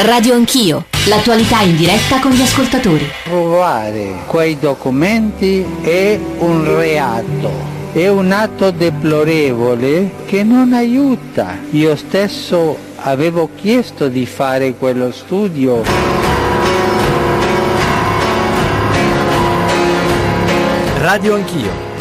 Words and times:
Radio 0.00 0.34
Anch'io, 0.34 0.86
l'attualità 1.06 1.60
in 1.60 1.76
diretta 1.76 2.18
con 2.18 2.32
gli 2.32 2.40
ascoltatori. 2.40 3.08
Trovare 3.24 4.22
quei 4.26 4.58
documenti 4.58 5.64
è 5.80 6.18
un 6.38 6.76
reato, 6.76 7.50
è 7.92 8.08
un 8.08 8.32
atto 8.32 8.70
deplorevole 8.72 10.10
che 10.26 10.42
non 10.42 10.72
aiuta. 10.72 11.56
Io 11.70 11.94
stesso 11.94 12.76
avevo 12.96 13.50
chiesto 13.54 14.08
di 14.08 14.26
fare 14.26 14.74
quello 14.74 15.12
studio. 15.12 15.82
Radio 20.98 21.34
Anch'io 21.34 21.91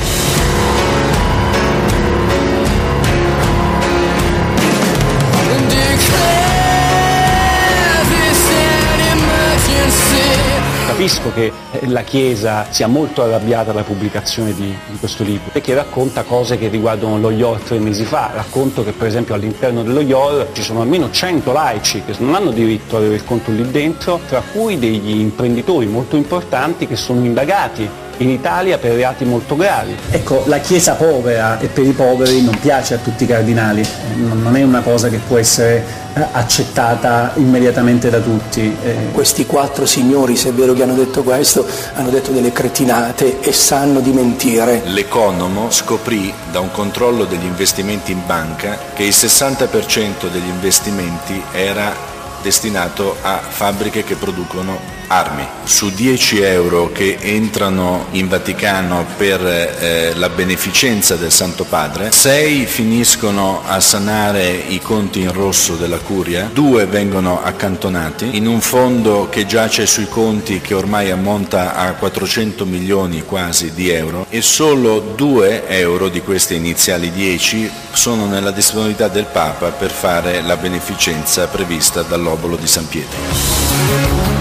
capisco 11.01 11.33
che 11.33 11.51
la 11.87 12.03
Chiesa 12.03 12.67
sia 12.69 12.85
molto 12.85 13.23
arrabbiata 13.23 13.71
alla 13.71 13.81
pubblicazione 13.81 14.53
di, 14.53 14.71
di, 14.85 14.97
questo 14.99 15.23
libro, 15.23 15.49
perché 15.51 15.73
racconta 15.73 16.21
cose 16.21 16.59
che 16.59 16.67
riguardano 16.67 17.17
lo 17.17 17.31
IOR 17.31 17.59
tre 17.59 17.79
mesi 17.79 18.03
fa. 18.03 18.29
Racconto 18.31 18.83
che 18.83 18.91
per 18.91 19.07
esempio 19.07 19.33
all'interno 19.33 19.81
dello 19.81 20.01
IOR 20.01 20.49
ci 20.51 20.61
sono 20.61 20.81
almeno 20.81 21.09
100 21.09 21.51
laici 21.51 22.03
che 22.05 22.13
non 22.19 22.35
hanno 22.35 22.51
diritto 22.51 22.97
ad 22.97 23.01
avere 23.01 23.15
il 23.15 23.25
conto 23.25 23.49
lì 23.49 23.67
dentro, 23.71 24.19
tra 24.27 24.43
cui 24.51 24.77
degli 24.77 25.19
imprenditori 25.19 25.87
molto 25.87 26.17
importanti 26.17 26.85
che 26.85 26.95
sono 26.95 27.25
indagati 27.25 27.89
in 28.21 28.29
Italia 28.29 28.77
per 28.77 28.93
reati 28.93 29.25
molto 29.25 29.55
gravi. 29.55 29.95
Ecco, 30.09 30.43
la 30.45 30.59
Chiesa 30.59 30.93
povera 30.93 31.59
e 31.59 31.67
per 31.67 31.85
i 31.85 31.91
poveri 31.91 32.41
non 32.41 32.57
piace 32.59 32.93
a 32.93 32.97
tutti 32.97 33.23
i 33.23 33.27
cardinali, 33.27 33.85
non 34.15 34.55
è 34.55 34.63
una 34.63 34.81
cosa 34.81 35.09
che 35.09 35.17
può 35.17 35.37
essere 35.37 35.83
eh, 36.13 36.25
accettata 36.31 37.33
immediatamente 37.35 38.09
da 38.09 38.19
tutti. 38.19 38.75
Eh. 38.83 39.11
Questi 39.11 39.45
quattro 39.45 39.85
signori, 39.85 40.35
se 40.35 40.49
è 40.49 40.53
vero 40.53 40.73
che 40.73 40.83
hanno 40.83 40.93
detto 40.93 41.23
questo, 41.23 41.65
hanno 41.93 42.09
detto 42.09 42.31
delle 42.31 42.51
cretinate 42.51 43.39
e 43.41 43.51
sanno 43.51 43.99
di 43.99 44.11
mentire. 44.11 44.81
L'Economo 44.85 45.71
scoprì 45.71 46.33
da 46.51 46.59
un 46.59 46.71
controllo 46.71 47.25
degli 47.25 47.45
investimenti 47.45 48.11
in 48.11 48.25
banca 48.25 48.77
che 48.93 49.03
il 49.03 49.13
60% 49.15 50.29
degli 50.31 50.47
investimenti 50.47 51.41
era 51.51 52.09
destinato 52.41 53.17
a 53.21 53.39
fabbriche 53.47 54.03
che 54.03 54.15
producono 54.15 55.00
armi. 55.11 55.45
Su 55.63 55.89
10 55.89 56.41
euro 56.41 56.91
che 56.91 57.17
entrano 57.19 58.07
in 58.11 58.29
Vaticano 58.29 59.05
per 59.17 59.45
eh, 59.45 60.13
la 60.15 60.29
beneficenza 60.29 61.15
del 61.15 61.31
Santo 61.31 61.65
Padre, 61.65 62.11
6 62.11 62.65
finiscono 62.65 63.61
a 63.65 63.79
sanare 63.81 64.49
i 64.51 64.79
conti 64.79 65.19
in 65.21 65.31
rosso 65.33 65.75
della 65.75 65.99
curia, 65.99 66.49
2 66.53 66.85
vengono 66.85 67.41
accantonati 67.43 68.37
in 68.37 68.47
un 68.47 68.61
fondo 68.61 69.27
che 69.29 69.45
giace 69.45 69.85
sui 69.85 70.07
conti 70.07 70.61
che 70.61 70.73
ormai 70.73 71.11
ammonta 71.11 71.75
a 71.75 71.93
400 71.93 72.65
milioni 72.65 73.23
quasi 73.23 73.73
di 73.73 73.89
euro 73.89 74.25
e 74.29 74.41
solo 74.41 74.99
2 75.15 75.67
euro 75.67 76.07
di 76.07 76.21
queste 76.21 76.53
iniziali 76.53 77.11
10 77.11 77.69
sono 77.91 78.25
nella 78.27 78.51
disponibilità 78.51 79.09
del 79.09 79.25
Papa 79.25 79.69
per 79.69 79.91
fare 79.91 80.41
la 80.41 80.55
beneficenza 80.55 81.47
prevista 81.47 82.01
dall'obolo 82.01 82.55
di 82.55 82.67
San 82.67 82.87
Pietro. 82.87 84.40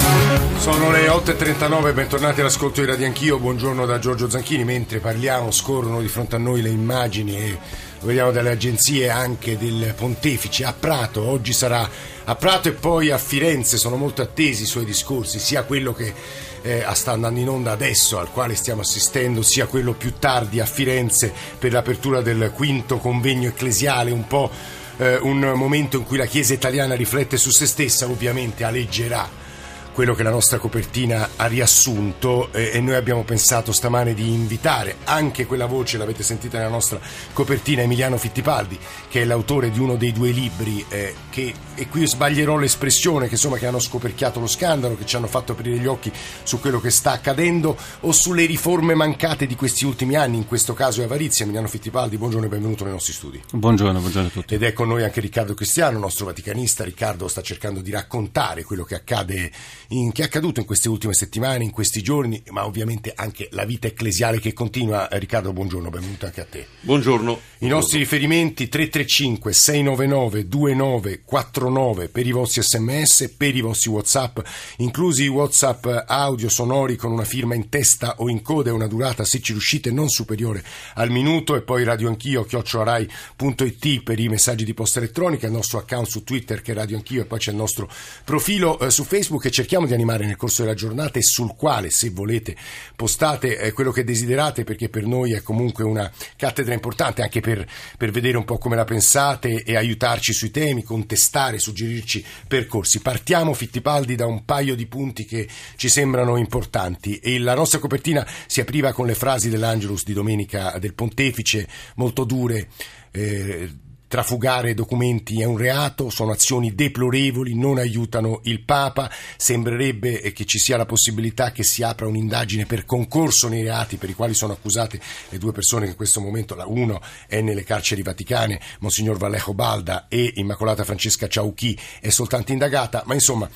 Sono 0.60 0.90
le 0.90 1.06
8.39, 1.06 1.94
bentornati 1.94 2.40
all'ascolto 2.40 2.82
di 2.82 2.86
Radio 2.86 3.06
Anch'io, 3.06 3.38
buongiorno 3.38 3.86
da 3.86 3.98
Giorgio 3.98 4.28
Zanchini, 4.28 4.62
mentre 4.62 4.98
parliamo 4.98 5.50
scorrono 5.50 6.02
di 6.02 6.06
fronte 6.06 6.36
a 6.36 6.38
noi 6.38 6.60
le 6.60 6.68
immagini 6.68 7.34
e 7.34 7.58
lo 7.98 8.06
vediamo 8.06 8.30
dalle 8.30 8.50
agenzie 8.50 9.08
anche 9.08 9.56
del 9.56 9.94
pontefice. 9.96 10.66
A 10.66 10.74
Prato, 10.78 11.26
oggi 11.26 11.54
sarà 11.54 11.88
a 12.24 12.34
Prato 12.34 12.68
e 12.68 12.72
poi 12.72 13.08
a 13.08 13.16
Firenze, 13.16 13.78
sono 13.78 13.96
molto 13.96 14.20
attesi 14.20 14.64
i 14.64 14.66
suoi 14.66 14.84
discorsi, 14.84 15.38
sia 15.38 15.62
quello 15.62 15.94
che 15.94 16.12
eh, 16.60 16.84
sta 16.92 17.12
andando 17.12 17.40
in 17.40 17.48
onda 17.48 17.70
adesso, 17.72 18.18
al 18.18 18.30
quale 18.30 18.54
stiamo 18.54 18.82
assistendo, 18.82 19.40
sia 19.40 19.64
quello 19.64 19.94
più 19.94 20.18
tardi 20.18 20.60
a 20.60 20.66
Firenze 20.66 21.32
per 21.58 21.72
l'apertura 21.72 22.20
del 22.20 22.52
quinto 22.54 22.98
convegno 22.98 23.48
ecclesiale, 23.48 24.10
un 24.10 24.26
po' 24.26 24.50
eh, 24.98 25.16
un 25.16 25.38
momento 25.54 25.96
in 25.96 26.04
cui 26.04 26.18
la 26.18 26.26
Chiesa 26.26 26.52
italiana 26.52 26.94
riflette 26.94 27.38
su 27.38 27.48
se 27.48 27.64
stessa, 27.64 28.04
ovviamente 28.04 28.62
aleggerà 28.62 29.48
quello 29.92 30.14
che 30.14 30.22
la 30.22 30.30
nostra 30.30 30.58
copertina 30.58 31.30
ha 31.36 31.46
riassunto 31.46 32.52
eh, 32.52 32.70
e 32.72 32.80
noi 32.80 32.94
abbiamo 32.94 33.24
pensato 33.24 33.72
stamane 33.72 34.14
di 34.14 34.32
invitare 34.32 34.96
anche 35.04 35.46
quella 35.46 35.66
voce, 35.66 35.98
l'avete 35.98 36.22
sentita 36.22 36.58
nella 36.58 36.70
nostra 36.70 37.00
copertina, 37.32 37.82
Emiliano 37.82 38.16
Fittipaldi, 38.16 38.78
che 39.08 39.22
è 39.22 39.24
l'autore 39.24 39.70
di 39.70 39.78
uno 39.78 39.96
dei 39.96 40.12
due 40.12 40.30
libri 40.30 40.84
eh, 40.88 41.14
che, 41.30 41.52
e 41.74 41.88
qui 41.88 42.06
sbaglierò 42.06 42.56
l'espressione, 42.56 43.26
che 43.26 43.34
insomma 43.34 43.56
che 43.56 43.66
hanno 43.66 43.78
scoperchiato 43.78 44.40
lo 44.40 44.46
scandalo, 44.46 44.96
che 44.96 45.06
ci 45.06 45.16
hanno 45.16 45.26
fatto 45.26 45.52
aprire 45.52 45.76
gli 45.76 45.86
occhi 45.86 46.12
su 46.42 46.60
quello 46.60 46.80
che 46.80 46.90
sta 46.90 47.12
accadendo 47.12 47.76
o 48.00 48.12
sulle 48.12 48.46
riforme 48.46 48.94
mancate 48.94 49.46
di 49.46 49.56
questi 49.56 49.84
ultimi 49.84 50.16
anni, 50.16 50.36
in 50.36 50.46
questo 50.46 50.74
caso 50.74 51.00
è 51.00 51.04
Avarizia. 51.04 51.44
Emiliano 51.44 51.68
Fittipaldi, 51.68 52.16
buongiorno 52.16 52.46
e 52.46 52.48
benvenuto 52.48 52.84
nei 52.84 52.92
nostri 52.92 53.12
studi. 53.12 53.42
Buongiorno, 53.52 53.98
buongiorno 53.98 54.28
a 54.28 54.30
tutti. 54.30 54.54
Ed 54.54 54.62
è 54.62 54.72
con 54.72 54.88
noi 54.88 55.04
anche 55.04 55.20
Riccardo 55.20 55.54
Cristiano, 55.54 55.98
nostro 55.98 56.26
vaticanista. 56.26 56.84
Riccardo 56.84 57.28
sta 57.28 57.42
cercando 57.42 57.80
di 57.80 57.90
raccontare 57.90 58.64
quello 58.64 58.84
che 58.84 58.94
accade 58.94 59.50
in, 59.90 60.12
che 60.12 60.22
è 60.22 60.24
accaduto 60.26 60.60
in 60.60 60.66
queste 60.66 60.88
ultime 60.88 61.14
settimane, 61.14 61.64
in 61.64 61.70
questi 61.70 62.02
giorni, 62.02 62.42
ma 62.50 62.66
ovviamente 62.66 63.12
anche 63.14 63.48
la 63.52 63.64
vita 63.64 63.86
ecclesiale 63.86 64.38
che 64.38 64.52
continua. 64.52 65.08
Eh, 65.08 65.18
Riccardo, 65.18 65.52
buongiorno, 65.52 65.90
benvenuto 65.90 66.26
anche 66.26 66.40
a 66.40 66.44
te. 66.44 66.66
Buongiorno. 66.80 67.32
I 67.32 67.36
buongiorno. 67.58 67.74
nostri 67.74 67.98
riferimenti 67.98 68.68
335 68.68 69.52
699 69.52 70.48
2949 70.48 72.08
per 72.08 72.26
i 72.26 72.32
vostri 72.32 72.62
sms, 72.62 73.34
per 73.36 73.56
i 73.56 73.60
vostri 73.60 73.90
whatsapp, 73.90 74.38
inclusi 74.78 75.24
i 75.24 75.28
whatsapp 75.28 75.86
audio 76.06 76.48
sonori 76.48 76.96
con 76.96 77.12
una 77.12 77.24
firma 77.24 77.54
in 77.54 77.68
testa 77.68 78.16
o 78.18 78.28
in 78.28 78.42
coda 78.42 78.70
e 78.70 78.72
una 78.72 78.86
durata, 78.86 79.24
se 79.24 79.40
ci 79.40 79.52
riuscite, 79.52 79.90
non 79.90 80.08
superiore 80.08 80.62
al 80.94 81.10
minuto 81.10 81.56
e 81.56 81.62
poi 81.62 81.84
radio 81.84 82.08
anch'io, 82.08 82.44
chiocciolarai.it 82.44 84.02
per 84.02 84.18
i 84.20 84.28
messaggi 84.28 84.64
di 84.64 84.74
posta 84.74 84.98
elettronica, 85.00 85.46
il 85.46 85.52
nostro 85.52 85.78
account 85.78 86.06
su 86.06 86.22
Twitter 86.22 86.62
che 86.62 86.72
è 86.72 86.74
radio 86.74 86.96
anch'io 86.96 87.22
e 87.22 87.24
poi 87.24 87.38
c'è 87.38 87.50
il 87.50 87.56
nostro 87.56 87.90
profilo 88.24 88.78
eh, 88.78 88.90
su 88.90 89.04
Facebook 89.04 89.44
e 89.44 89.50
cerchiamo 89.50 89.79
cerchiamo 89.80 89.86
di 89.86 89.94
animare 89.94 90.26
nel 90.26 90.36
corso 90.36 90.62
della 90.62 90.74
giornata 90.74 91.18
e 91.18 91.22
sul 91.22 91.54
quale, 91.56 91.90
se 91.90 92.10
volete, 92.10 92.56
postate 92.96 93.58
eh, 93.58 93.72
quello 93.72 93.90
che 93.90 94.04
desiderate 94.04 94.64
perché 94.64 94.88
per 94.88 95.06
noi 95.06 95.32
è 95.32 95.42
comunque 95.42 95.84
una 95.84 96.10
cattedra 96.36 96.74
importante 96.74 97.22
anche 97.22 97.40
per, 97.40 97.66
per 97.96 98.10
vedere 98.10 98.36
un 98.36 98.44
po' 98.44 98.58
come 98.58 98.76
la 98.76 98.84
pensate 98.84 99.62
e 99.62 99.76
aiutarci 99.76 100.32
sui 100.32 100.50
temi, 100.50 100.82
contestare, 100.82 101.58
suggerirci 101.58 102.24
percorsi. 102.46 103.00
Partiamo, 103.00 103.54
Fittipaldi, 103.54 104.14
da 104.14 104.26
un 104.26 104.44
paio 104.44 104.74
di 104.74 104.86
punti 104.86 105.24
che 105.24 105.48
ci 105.76 105.88
sembrano 105.88 106.36
importanti 106.36 107.18
e 107.18 107.38
la 107.38 107.54
nostra 107.54 107.78
copertina 107.78 108.26
si 108.46 108.60
apriva 108.60 108.92
con 108.92 109.06
le 109.06 109.14
frasi 109.14 109.48
dell'Angelus 109.48 110.04
di 110.04 110.12
domenica 110.12 110.78
del 110.78 110.94
Pontefice, 110.94 111.66
molto 111.94 112.24
dure. 112.24 112.68
Eh, 113.12 113.68
Trafugare 114.10 114.74
documenti 114.74 115.40
è 115.40 115.44
un 115.44 115.56
reato, 115.56 116.10
sono 116.10 116.32
azioni 116.32 116.74
deplorevoli, 116.74 117.54
non 117.54 117.78
aiutano 117.78 118.40
il 118.42 118.60
Papa. 118.64 119.08
Sembrerebbe 119.36 120.32
che 120.32 120.44
ci 120.46 120.58
sia 120.58 120.76
la 120.76 120.84
possibilità 120.84 121.52
che 121.52 121.62
si 121.62 121.84
apra 121.84 122.08
un'indagine 122.08 122.66
per 122.66 122.86
concorso 122.86 123.46
nei 123.46 123.62
reati 123.62 123.98
per 123.98 124.10
i 124.10 124.14
quali 124.14 124.34
sono 124.34 124.54
accusate 124.54 125.00
le 125.28 125.38
due 125.38 125.52
persone 125.52 125.84
che 125.84 125.90
in 125.92 125.96
questo 125.96 126.20
momento, 126.20 126.56
la 126.56 126.66
uno 126.66 127.00
è 127.28 127.40
nelle 127.40 127.62
carceri 127.62 128.02
vaticane, 128.02 128.60
Monsignor 128.80 129.16
Vallejo 129.16 129.54
Balda 129.54 130.08
e 130.08 130.32
Immacolata 130.34 130.82
Francesca 130.82 131.28
Ciauchi 131.28 131.78
è 132.00 132.08
soltanto 132.08 132.50
indagata, 132.50 133.04
ma 133.06 133.14
insomma 133.14 133.48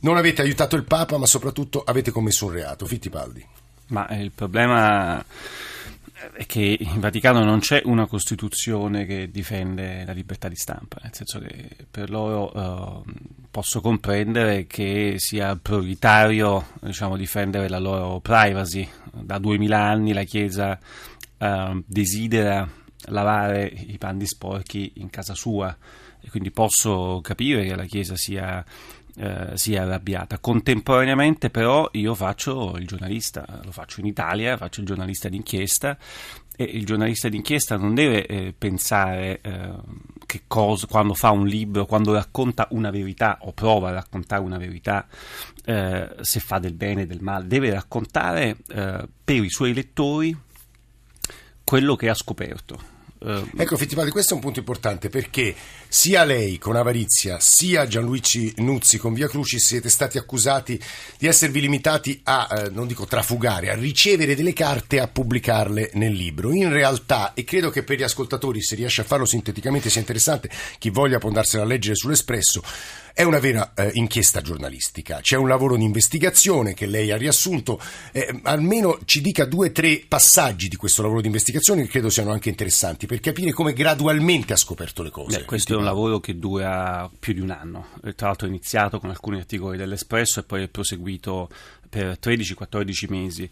non 0.00 0.16
avete 0.16 0.42
aiutato 0.42 0.74
il 0.74 0.82
Papa, 0.82 1.18
ma 1.18 1.26
soprattutto 1.26 1.84
avete 1.84 2.10
commesso 2.10 2.46
un 2.46 2.52
reato. 2.54 2.84
Fittipaldi. 2.84 3.46
Ma 3.90 4.08
il 4.18 4.32
problema 4.32 5.24
che 6.46 6.76
in 6.78 7.00
Vaticano 7.00 7.44
non 7.44 7.60
c'è 7.60 7.82
una 7.84 8.06
Costituzione 8.06 9.06
che 9.06 9.30
difende 9.30 10.04
la 10.04 10.12
libertà 10.12 10.48
di 10.48 10.56
stampa, 10.56 10.98
nel 11.02 11.14
senso 11.14 11.38
che 11.38 11.86
per 11.90 12.10
loro 12.10 12.50
uh, 12.56 13.04
posso 13.50 13.80
comprendere 13.80 14.66
che 14.66 15.14
sia 15.18 15.56
prioritario 15.56 16.66
diciamo, 16.80 17.16
difendere 17.16 17.68
la 17.68 17.78
loro 17.78 18.20
privacy. 18.20 18.88
Da 19.12 19.38
duemila 19.38 19.82
anni 19.82 20.12
la 20.12 20.24
Chiesa 20.24 20.78
uh, 21.38 21.82
desidera 21.86 22.68
lavare 23.06 23.66
i 23.66 23.96
panni 23.98 24.26
sporchi 24.26 24.92
in 24.96 25.08
casa 25.10 25.34
sua 25.34 25.74
e 26.20 26.28
quindi 26.28 26.50
posso 26.50 27.20
capire 27.22 27.64
che 27.64 27.74
la 27.74 27.86
Chiesa 27.86 28.14
sia 28.16 28.64
eh, 29.16 29.52
sia 29.54 29.82
arrabbiata. 29.82 30.38
Contemporaneamente 30.38 31.50
però 31.50 31.88
io 31.92 32.14
faccio 32.14 32.76
il 32.76 32.86
giornalista, 32.86 33.60
lo 33.64 33.72
faccio 33.72 34.00
in 34.00 34.06
Italia, 34.06 34.56
faccio 34.56 34.80
il 34.80 34.86
giornalista 34.86 35.28
d'inchiesta 35.28 35.96
e 36.56 36.64
il 36.64 36.84
giornalista 36.84 37.28
d'inchiesta 37.28 37.76
non 37.76 37.94
deve 37.94 38.26
eh, 38.26 38.54
pensare 38.56 39.40
eh, 39.40 39.72
che 40.26 40.42
cosa, 40.46 40.86
quando 40.86 41.14
fa 41.14 41.30
un 41.30 41.46
libro, 41.46 41.86
quando 41.86 42.12
racconta 42.12 42.68
una 42.70 42.90
verità 42.90 43.38
o 43.40 43.52
prova 43.52 43.88
a 43.88 43.92
raccontare 43.92 44.42
una 44.42 44.58
verità, 44.58 45.06
eh, 45.64 46.16
se 46.20 46.40
fa 46.40 46.58
del 46.58 46.74
bene 46.74 47.02
o 47.02 47.06
del 47.06 47.22
male, 47.22 47.46
deve 47.46 47.72
raccontare 47.72 48.58
eh, 48.68 49.08
per 49.24 49.42
i 49.42 49.50
suoi 49.50 49.72
lettori 49.72 50.36
quello 51.64 51.96
che 51.96 52.08
ha 52.08 52.14
scoperto 52.14 52.99
ecco 53.22 53.76
Fittipaldi, 53.76 54.10
questo 54.10 54.32
è 54.32 54.36
un 54.36 54.42
punto 54.42 54.60
importante 54.60 55.10
perché 55.10 55.54
sia 55.88 56.24
lei 56.24 56.56
con 56.56 56.74
Avarizia 56.74 57.38
sia 57.38 57.86
Gianluigi 57.86 58.54
Nuzzi 58.56 58.96
con 58.96 59.12
Via 59.12 59.28
Crucis 59.28 59.66
siete 59.66 59.90
stati 59.90 60.16
accusati 60.16 60.80
di 61.18 61.26
esservi 61.26 61.60
limitati 61.60 62.20
a, 62.24 62.48
eh, 62.50 62.70
non 62.70 62.86
dico 62.86 63.04
trafugare, 63.04 63.70
a 63.70 63.74
ricevere 63.74 64.34
delle 64.34 64.54
carte 64.54 64.96
e 64.96 65.00
a 65.00 65.08
pubblicarle 65.08 65.90
nel 65.94 66.12
libro. 66.12 66.52
In 66.52 66.72
realtà, 66.72 67.34
e 67.34 67.44
credo 67.44 67.68
che 67.68 67.82
per 67.82 67.98
gli 67.98 68.02
ascoltatori, 68.02 68.62
se 68.62 68.74
riesce 68.74 69.02
a 69.02 69.04
farlo 69.04 69.26
sinteticamente, 69.26 69.90
sia 69.90 70.00
interessante, 70.00 70.50
chi 70.78 70.88
voglia 70.88 71.18
può 71.18 71.28
andarsela 71.28 71.62
a 71.62 71.66
leggere 71.66 71.96
sull'Espresso, 71.96 72.62
è 73.12 73.22
una 73.22 73.38
vera 73.38 73.72
eh, 73.74 73.90
inchiesta 73.94 74.40
giornalistica, 74.40 75.20
c'è 75.20 75.36
un 75.36 75.48
lavoro 75.48 75.76
di 75.76 75.84
investigazione 75.84 76.74
che 76.74 76.86
lei 76.86 77.10
ha 77.10 77.16
riassunto, 77.16 77.80
eh, 78.12 78.40
almeno 78.42 78.98
ci 79.04 79.20
dica 79.20 79.44
due 79.44 79.68
o 79.68 79.72
tre 79.72 80.04
passaggi 80.06 80.68
di 80.68 80.76
questo 80.76 81.02
lavoro 81.02 81.20
di 81.20 81.26
investigazione 81.26 81.82
che 81.82 81.88
credo 81.88 82.10
siano 82.10 82.32
anche 82.32 82.48
interessanti 82.48 83.06
per 83.06 83.20
capire 83.20 83.52
come 83.52 83.72
gradualmente 83.72 84.52
ha 84.52 84.56
scoperto 84.56 85.02
le 85.02 85.10
cose. 85.10 85.38
Beh, 85.38 85.44
questo 85.44 85.74
è 85.74 85.76
un 85.76 85.84
lavoro 85.84 86.20
che 86.20 86.38
dura 86.38 87.10
più 87.18 87.32
di 87.32 87.40
un 87.40 87.50
anno, 87.50 87.88
tra 88.16 88.28
l'altro 88.28 88.46
è 88.46 88.50
iniziato 88.50 89.00
con 89.00 89.10
alcuni 89.10 89.38
articoli 89.38 89.76
dell'Espresso 89.76 90.40
e 90.40 90.42
poi 90.44 90.62
è 90.62 90.68
proseguito 90.68 91.48
per 91.90 92.18
13-14 92.22 93.06
mesi. 93.08 93.50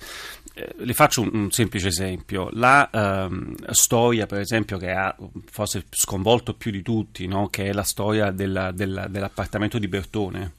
Eh, 0.58 0.74
le 0.78 0.92
faccio 0.92 1.22
un, 1.22 1.30
un, 1.32 1.50
semplice 1.52 1.86
esempio. 1.86 2.48
La 2.52 2.90
ehm, 2.90 3.54
storia, 3.70 4.26
per 4.26 4.40
esempio, 4.40 4.76
che 4.76 4.90
ha 4.90 5.14
forse 5.50 5.84
sconvolto 5.90 6.54
più 6.54 6.72
di 6.72 6.82
tutti, 6.82 7.26
no? 7.28 7.48
che 7.48 7.66
è 7.66 7.72
la 7.72 7.84
storia 7.84 8.32
della, 8.32 8.72
della, 8.72 9.06
dell'appartamento 9.06 9.78
di 9.78 9.86
Bertone. 9.86 10.54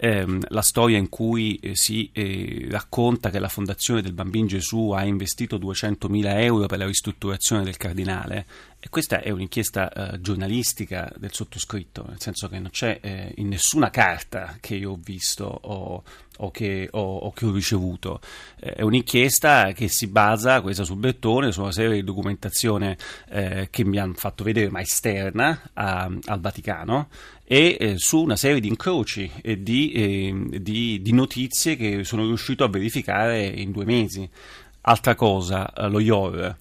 Ehm, 0.00 0.40
la 0.50 0.62
storia 0.62 0.96
in 0.96 1.08
cui 1.08 1.56
eh, 1.56 1.74
si 1.74 2.08
eh, 2.12 2.68
racconta 2.70 3.30
che 3.30 3.40
la 3.40 3.48
Fondazione 3.48 4.00
del 4.00 4.12
Bambino 4.12 4.46
Gesù 4.46 4.90
ha 4.90 5.04
investito 5.04 5.58
200.000 5.58 6.40
euro 6.40 6.66
per 6.66 6.78
la 6.78 6.86
ristrutturazione 6.86 7.64
del 7.64 7.76
Cardinale. 7.76 8.46
E 8.78 8.88
questa 8.90 9.20
è 9.20 9.30
un'inchiesta 9.30 9.90
eh, 9.90 10.20
giornalistica 10.20 11.12
del 11.16 11.32
sottoscritto, 11.32 12.04
nel 12.06 12.20
senso 12.20 12.48
che 12.48 12.60
non 12.60 12.70
c'è 12.70 13.00
eh, 13.02 13.32
in 13.38 13.48
nessuna 13.48 13.90
carta 13.90 14.56
che 14.60 14.76
io 14.76 14.92
ho 14.92 14.98
visto 15.02 15.44
o 15.44 16.04
o 16.38 16.50
che, 16.50 16.88
o, 16.90 17.16
o 17.16 17.32
che 17.32 17.46
ho 17.46 17.52
ricevuto. 17.52 18.20
Eh, 18.58 18.74
è 18.74 18.82
un'inchiesta 18.82 19.72
che 19.72 19.88
si 19.88 20.06
basa, 20.08 20.60
questa 20.60 20.84
su 20.84 20.96
Bertone, 20.96 21.52
su 21.52 21.62
una 21.62 21.72
serie 21.72 21.94
di 21.94 22.04
documentazione 22.04 22.96
eh, 23.30 23.68
che 23.70 23.84
mi 23.84 23.98
hanno 23.98 24.14
fatto 24.14 24.44
vedere, 24.44 24.70
ma 24.70 24.80
esterna 24.80 25.70
a, 25.72 26.10
al 26.24 26.40
Vaticano, 26.40 27.08
e 27.50 27.94
su 27.96 28.20
una 28.20 28.36
serie 28.36 28.60
di 28.60 28.68
incroci 28.68 29.30
e 29.40 29.62
di, 29.62 29.87
eh, 29.92 30.60
di, 30.60 31.00
di 31.02 31.12
notizie 31.12 31.76
che 31.76 32.04
sono 32.04 32.24
riuscito 32.24 32.64
a 32.64 32.68
verificare 32.68 33.44
in 33.44 33.70
due 33.70 33.84
mesi. 33.84 34.28
Altra 34.82 35.14
cosa, 35.14 35.72
eh, 35.72 35.88
lo 35.88 35.98
IOR. 35.98 36.56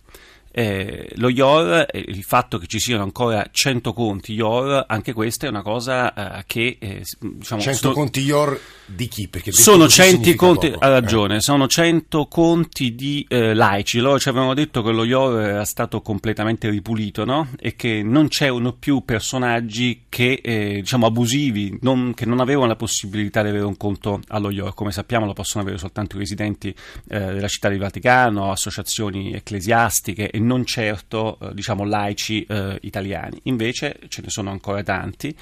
Eh, 0.52 1.12
lo 1.18 1.30
IOR, 1.30 1.86
eh, 1.92 2.04
il 2.08 2.24
fatto 2.24 2.58
che 2.58 2.66
ci 2.66 2.80
siano 2.80 3.04
ancora 3.04 3.48
100 3.50 3.94
conti 3.94 4.34
IOR, 4.34 4.86
anche 4.88 5.14
questa 5.14 5.46
è 5.46 5.50
una 5.50 5.62
cosa 5.62 6.40
eh, 6.40 6.44
che... 6.48 6.78
Eh, 6.80 7.04
diciamo, 7.20 7.62
100 7.62 7.78
sto... 7.78 7.92
conti 7.92 8.22
IOR 8.22 8.60
di 8.86 9.08
chi? 9.08 9.28
Perché 9.28 9.52
sono 9.52 9.88
100 9.88 10.36
conti, 10.36 10.72
poco. 10.72 10.84
ha 10.84 10.90
ragione, 10.90 11.36
eh. 11.36 11.42
sono 11.42 11.68
100 11.68 12.26
conti 12.28 12.96
di 12.96 13.26
eh, 13.30 13.54
laici. 13.54 14.00
Loro 14.00 14.20
ci 14.20 14.30
avevano 14.30 14.54
detto 14.54 14.82
che 14.82 14.92
lo 14.92 15.04
IOR 15.04 15.42
era 15.42 15.66
stato 15.66 16.02
completamente 16.02 16.70
ripulito 16.70 17.24
no? 17.24 17.50
e 17.60 17.76
che 17.76 18.02
non 18.02 18.28
c'erano 18.28 18.74
più 18.74 19.04
personaggi 19.06 20.06
che, 20.10 20.42
diciamo, 20.82 21.06
abusivi, 21.06 21.78
non, 21.82 22.14
che 22.16 22.26
non 22.26 22.40
avevano 22.40 22.68
la 22.68 22.76
possibilità 22.76 23.44
di 23.44 23.50
avere 23.50 23.66
un 23.66 23.78
conto 23.78 24.22
allo 24.30 24.50
IOR. 24.50 24.74
Come 24.74 24.92
sappiamo 24.92 25.26
lo 25.26 25.34
possono 25.34 25.64
avere 25.64 25.78
soltanto 25.78 26.16
i 26.16 26.20
residenti 26.20 26.74
della 27.04 27.48
città 27.48 27.70
di 27.70 27.78
Vaticano, 27.78 28.52
associazioni 28.52 29.34
ecclesiastiche 29.34 30.30
e 30.30 30.40
non 30.48 30.66
certo 30.66 31.38
eh, 31.40 31.54
diciamo 31.54 31.84
laici 31.84 32.44
eh, 32.44 32.78
italiani. 32.82 33.40
Invece 33.44 34.00
ce 34.08 34.22
ne 34.24 34.30
sono 34.30 34.50
ancora 34.50 34.82
tanti 34.82 35.36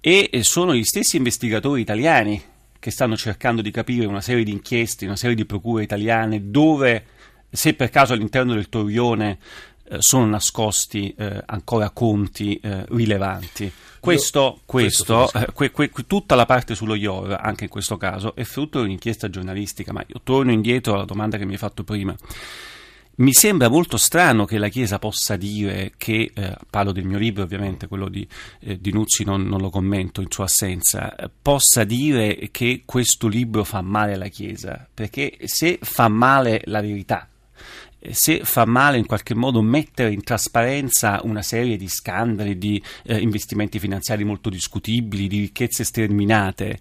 e 0.00 0.30
sono 0.42 0.74
gli 0.74 0.84
stessi 0.84 1.16
investigatori 1.16 1.80
italiani 1.80 2.42
che 2.78 2.90
stanno 2.90 3.16
cercando 3.16 3.62
di 3.62 3.70
capire 3.70 4.06
una 4.06 4.20
serie 4.20 4.44
di 4.44 4.52
inchieste, 4.52 5.06
una 5.06 5.16
serie 5.16 5.34
di 5.34 5.44
procure 5.44 5.82
italiane 5.82 6.50
dove 6.50 7.04
se 7.50 7.74
per 7.74 7.90
caso 7.90 8.12
all'interno 8.12 8.54
del 8.54 8.68
Torione 8.68 9.38
eh, 9.90 10.02
sono 10.02 10.26
nascosti 10.26 11.14
eh, 11.16 11.42
ancora 11.46 11.90
conti 11.90 12.60
eh, 12.62 12.84
rilevanti. 12.88 13.72
Questo, 14.00 14.54
Io, 14.58 14.62
questo, 14.64 15.28
questo 15.32 15.52
que, 15.52 15.70
que, 15.70 16.06
tutta 16.06 16.34
la 16.34 16.46
parte 16.46 16.74
sullo 16.74 16.94
IOR, 16.94 17.36
anche 17.40 17.64
in 17.64 17.70
questo 17.70 17.96
caso, 17.96 18.34
è 18.36 18.44
frutto 18.44 18.78
di 18.78 18.84
un'inchiesta 18.84 19.28
giornalistica, 19.28 19.92
ma 19.92 20.04
io 20.06 20.20
torno 20.22 20.52
indietro 20.52 20.94
alla 20.94 21.04
domanda 21.04 21.36
che 21.36 21.46
mi 21.46 21.52
hai 21.52 21.58
fatto 21.58 21.82
prima. 21.84 22.14
Mi 23.18 23.32
sembra 23.32 23.68
molto 23.68 23.96
strano 23.96 24.44
che 24.44 24.58
la 24.58 24.68
Chiesa 24.68 25.00
possa 25.00 25.34
dire 25.34 25.94
che, 25.96 26.30
eh, 26.32 26.56
parlo 26.70 26.92
del 26.92 27.04
mio 27.04 27.18
libro 27.18 27.42
ovviamente, 27.42 27.88
quello 27.88 28.08
di, 28.08 28.24
eh, 28.60 28.80
di 28.80 28.92
Nuzzi 28.92 29.24
non, 29.24 29.42
non, 29.42 29.60
lo 29.60 29.70
commento 29.70 30.20
in 30.20 30.30
sua 30.30 30.44
assenza, 30.44 31.16
possa 31.42 31.82
dire 31.82 32.48
che 32.52 32.82
questo 32.84 33.26
libro 33.26 33.64
fa 33.64 33.80
male 33.80 34.12
alla 34.12 34.28
Chiesa, 34.28 34.86
perché 34.94 35.36
se 35.46 35.80
fa 35.82 36.06
male 36.06 36.62
la 36.66 36.80
verità, 36.80 37.26
eh, 37.98 38.14
se 38.14 38.44
fa 38.44 38.64
male 38.64 38.98
in 38.98 39.06
qualche 39.06 39.34
modo 39.34 39.62
mettere 39.62 40.12
in 40.12 40.22
trasparenza 40.22 41.18
una 41.24 41.42
serie 41.42 41.76
di 41.76 41.88
scandali, 41.88 42.56
di 42.56 42.80
eh, 43.02 43.18
investimenti 43.18 43.80
finanziari 43.80 44.22
molto 44.22 44.48
discutibili, 44.48 45.26
di 45.26 45.40
ricchezze 45.40 45.82
sterminate, 45.82 46.78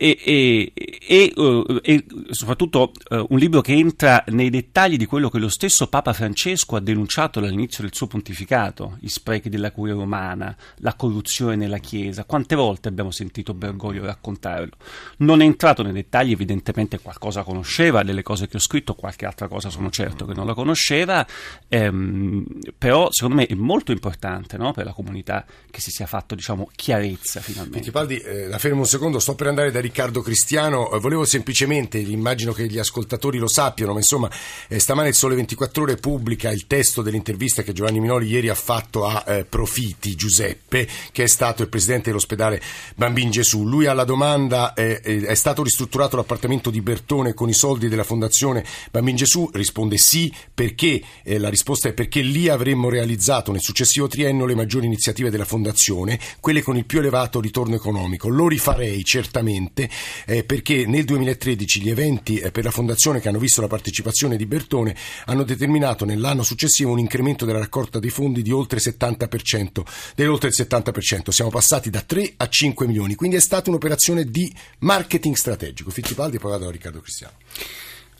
e, 0.00 0.16
e, 0.24 0.72
e, 1.08 1.32
uh, 1.34 1.80
e 1.82 2.04
soprattutto 2.30 2.92
uh, 3.10 3.26
un 3.30 3.38
libro 3.38 3.60
che 3.60 3.72
entra 3.72 4.22
nei 4.28 4.48
dettagli 4.48 4.96
di 4.96 5.06
quello 5.06 5.28
che 5.28 5.40
lo 5.40 5.48
stesso 5.48 5.88
Papa 5.88 6.12
Francesco 6.12 6.76
ha 6.76 6.80
denunciato 6.80 7.40
all'inizio 7.40 7.82
del 7.82 7.92
suo 7.92 8.06
pontificato, 8.06 8.96
gli 9.00 9.08
sprechi 9.08 9.48
della 9.48 9.72
curia 9.72 9.94
romana, 9.94 10.56
la 10.76 10.94
corruzione 10.94 11.56
nella 11.56 11.78
Chiesa. 11.78 12.24
Quante 12.24 12.54
volte 12.54 12.86
abbiamo 12.86 13.10
sentito 13.10 13.54
Bergoglio 13.54 14.04
raccontarlo? 14.04 14.76
Non 15.18 15.40
è 15.40 15.44
entrato 15.44 15.82
nei 15.82 15.92
dettagli, 15.92 16.30
evidentemente 16.30 17.00
qualcosa 17.00 17.42
conosceva 17.42 18.04
delle 18.04 18.22
cose 18.22 18.46
che 18.46 18.58
ho 18.58 18.60
scritto, 18.60 18.94
qualche 18.94 19.26
altra 19.26 19.48
cosa 19.48 19.68
sono 19.68 19.90
certo 19.90 20.26
che 20.26 20.34
non 20.34 20.46
la 20.46 20.54
conosceva, 20.54 21.26
ehm, 21.66 22.46
però 22.78 23.08
secondo 23.10 23.40
me 23.40 23.46
è 23.46 23.54
molto 23.54 23.90
importante 23.90 24.56
no, 24.56 24.70
per 24.70 24.84
la 24.84 24.92
comunità 24.92 25.44
che 25.68 25.80
si 25.80 25.90
sia 25.90 26.06
fatto 26.06 26.36
diciamo, 26.36 26.70
chiarezza 26.72 27.40
finalmente. 27.40 27.78
Fittipaldi, 27.78 28.18
eh, 28.18 28.46
la 28.46 28.58
fermo 28.58 28.78
un 28.78 28.86
secondo, 28.86 29.18
sto 29.18 29.34
per 29.34 29.48
andare 29.48 29.72
da 29.72 29.86
Riccardo 29.88 30.20
Cristiano. 30.20 30.90
Eh, 30.92 30.98
volevo 30.98 31.24
semplicemente, 31.24 31.98
immagino 31.98 32.52
che 32.52 32.66
gli 32.66 32.78
ascoltatori 32.78 33.38
lo 33.38 33.48
sappiano, 33.48 33.92
ma 33.92 33.98
insomma, 33.98 34.30
eh, 34.68 34.78
stamane 34.78 35.08
il 35.08 35.14
Sole 35.14 35.34
24 35.34 35.82
Ore 35.82 35.96
pubblica 35.96 36.50
il 36.50 36.66
testo 36.66 37.00
dell'intervista 37.00 37.62
che 37.62 37.72
Giovanni 37.72 37.98
Minoli 37.98 38.28
ieri 38.28 38.50
ha 38.50 38.54
fatto 38.54 39.06
a 39.06 39.24
eh, 39.26 39.44
Profiti 39.44 40.14
Giuseppe, 40.14 40.86
che 41.10 41.22
è 41.22 41.26
stato 41.26 41.62
il 41.62 41.68
presidente 41.68 42.10
dell'ospedale 42.10 42.60
Bambin 42.96 43.30
Gesù. 43.30 43.64
Lui 43.64 43.86
alla 43.86 44.04
domanda 44.04 44.74
eh, 44.74 45.00
è 45.00 45.34
stato 45.34 45.62
ristrutturato 45.62 46.16
l'appartamento 46.16 46.68
di 46.68 46.82
Bertone 46.82 47.32
con 47.32 47.48
i 47.48 47.54
soldi 47.54 47.88
della 47.88 48.04
fondazione 48.04 48.64
Bambin 48.90 49.16
Gesù? 49.16 49.48
Risponde 49.52 49.96
sì, 49.96 50.32
perché? 50.52 51.00
Eh, 51.22 51.38
la 51.38 51.48
risposta 51.48 51.88
è 51.88 51.94
perché 51.94 52.20
lì 52.20 52.48
avremmo 52.48 52.90
realizzato 52.90 53.52
nel 53.52 53.62
successivo 53.62 54.06
triennio 54.06 54.44
le 54.44 54.54
maggiori 54.54 54.84
iniziative 54.84 55.30
della 55.30 55.46
fondazione, 55.46 56.20
quelle 56.40 56.62
con 56.62 56.76
il 56.76 56.84
più 56.84 56.98
elevato 56.98 57.40
ritorno 57.40 57.74
economico. 57.74 58.28
Lo 58.28 58.48
rifarei 58.48 59.02
certamente 59.02 59.77
importante 59.78 59.90
eh, 60.26 60.44
perché 60.44 60.86
nel 60.86 61.04
2013 61.04 61.82
gli 61.82 61.90
eventi 61.90 62.38
eh, 62.38 62.50
per 62.50 62.64
la 62.64 62.70
fondazione 62.70 63.20
che 63.20 63.28
hanno 63.28 63.38
visto 63.38 63.60
la 63.60 63.68
partecipazione 63.68 64.36
di 64.36 64.46
Bertone 64.46 64.96
hanno 65.26 65.44
determinato 65.44 66.04
nell'anno 66.04 66.42
successivo 66.42 66.90
un 66.90 66.98
incremento 66.98 67.44
della 67.44 67.58
raccolta 67.58 68.00
dei 68.00 68.10
fondi 68.10 68.42
di 68.42 68.50
oltre, 68.50 68.80
70%, 68.80 69.82
dell'oltre 70.16 70.48
il 70.48 70.54
70%. 70.56 71.30
Siamo 71.30 71.50
passati 71.50 71.90
da 71.90 72.00
3 72.00 72.34
a 72.38 72.48
5 72.48 72.86
milioni, 72.86 73.14
quindi 73.14 73.36
è 73.36 73.40
stata 73.40 73.70
un'operazione 73.70 74.24
di 74.24 74.52
marketing 74.80 75.36
strategico. 75.36 75.90
Fittipaldi 75.90 76.36
e 76.36 76.38
poi 76.40 76.50
vado 76.50 76.68
a 76.68 76.70
Riccardo 76.70 77.00
Cristiano. 77.00 77.34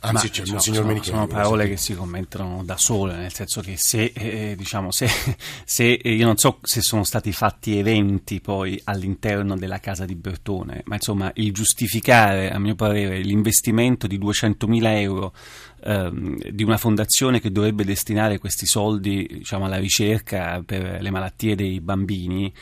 Anzi, 0.00 0.26
Ma, 0.26 0.32
c'è 0.32 0.40
il 0.42 0.60
signor 0.60 0.84
sono, 0.84 1.02
sono 1.02 1.26
parole 1.26 1.68
che 1.68 1.76
si 1.76 1.94
commentano 1.94 2.62
da 2.64 2.76
sole, 2.76 3.16
nel 3.16 3.32
senso 3.32 3.60
che 3.60 3.76
se, 3.76 4.12
eh, 4.14 4.54
diciamo, 4.56 4.92
se, 4.92 5.08
se 5.64 5.94
eh, 5.94 6.12
io 6.12 6.24
non 6.24 6.36
so 6.36 6.58
se 6.62 6.82
sono 6.82 7.02
stati 7.02 7.32
fatti 7.32 7.78
eventi 7.78 8.40
poi 8.40 8.80
all'interno 8.84 9.56
della 9.56 9.80
casa 9.80 10.04
di 10.04 10.14
Bertone, 10.14 10.82
ma 10.84 10.94
insomma 10.94 11.32
il 11.34 11.52
giustificare, 11.52 12.50
a 12.50 12.58
mio 12.60 12.76
parere, 12.76 13.18
l'investimento 13.20 14.06
di 14.06 14.18
200.000 14.18 14.86
euro 15.00 15.34
ehm, 15.82 16.48
di 16.50 16.62
una 16.62 16.76
fondazione 16.76 17.40
che 17.40 17.50
dovrebbe 17.50 17.84
destinare 17.84 18.38
questi 18.38 18.66
soldi 18.66 19.26
diciamo, 19.28 19.64
alla 19.64 19.78
ricerca 19.78 20.62
per 20.64 21.00
le 21.00 21.10
malattie 21.10 21.56
dei 21.56 21.80
bambini 21.80 22.52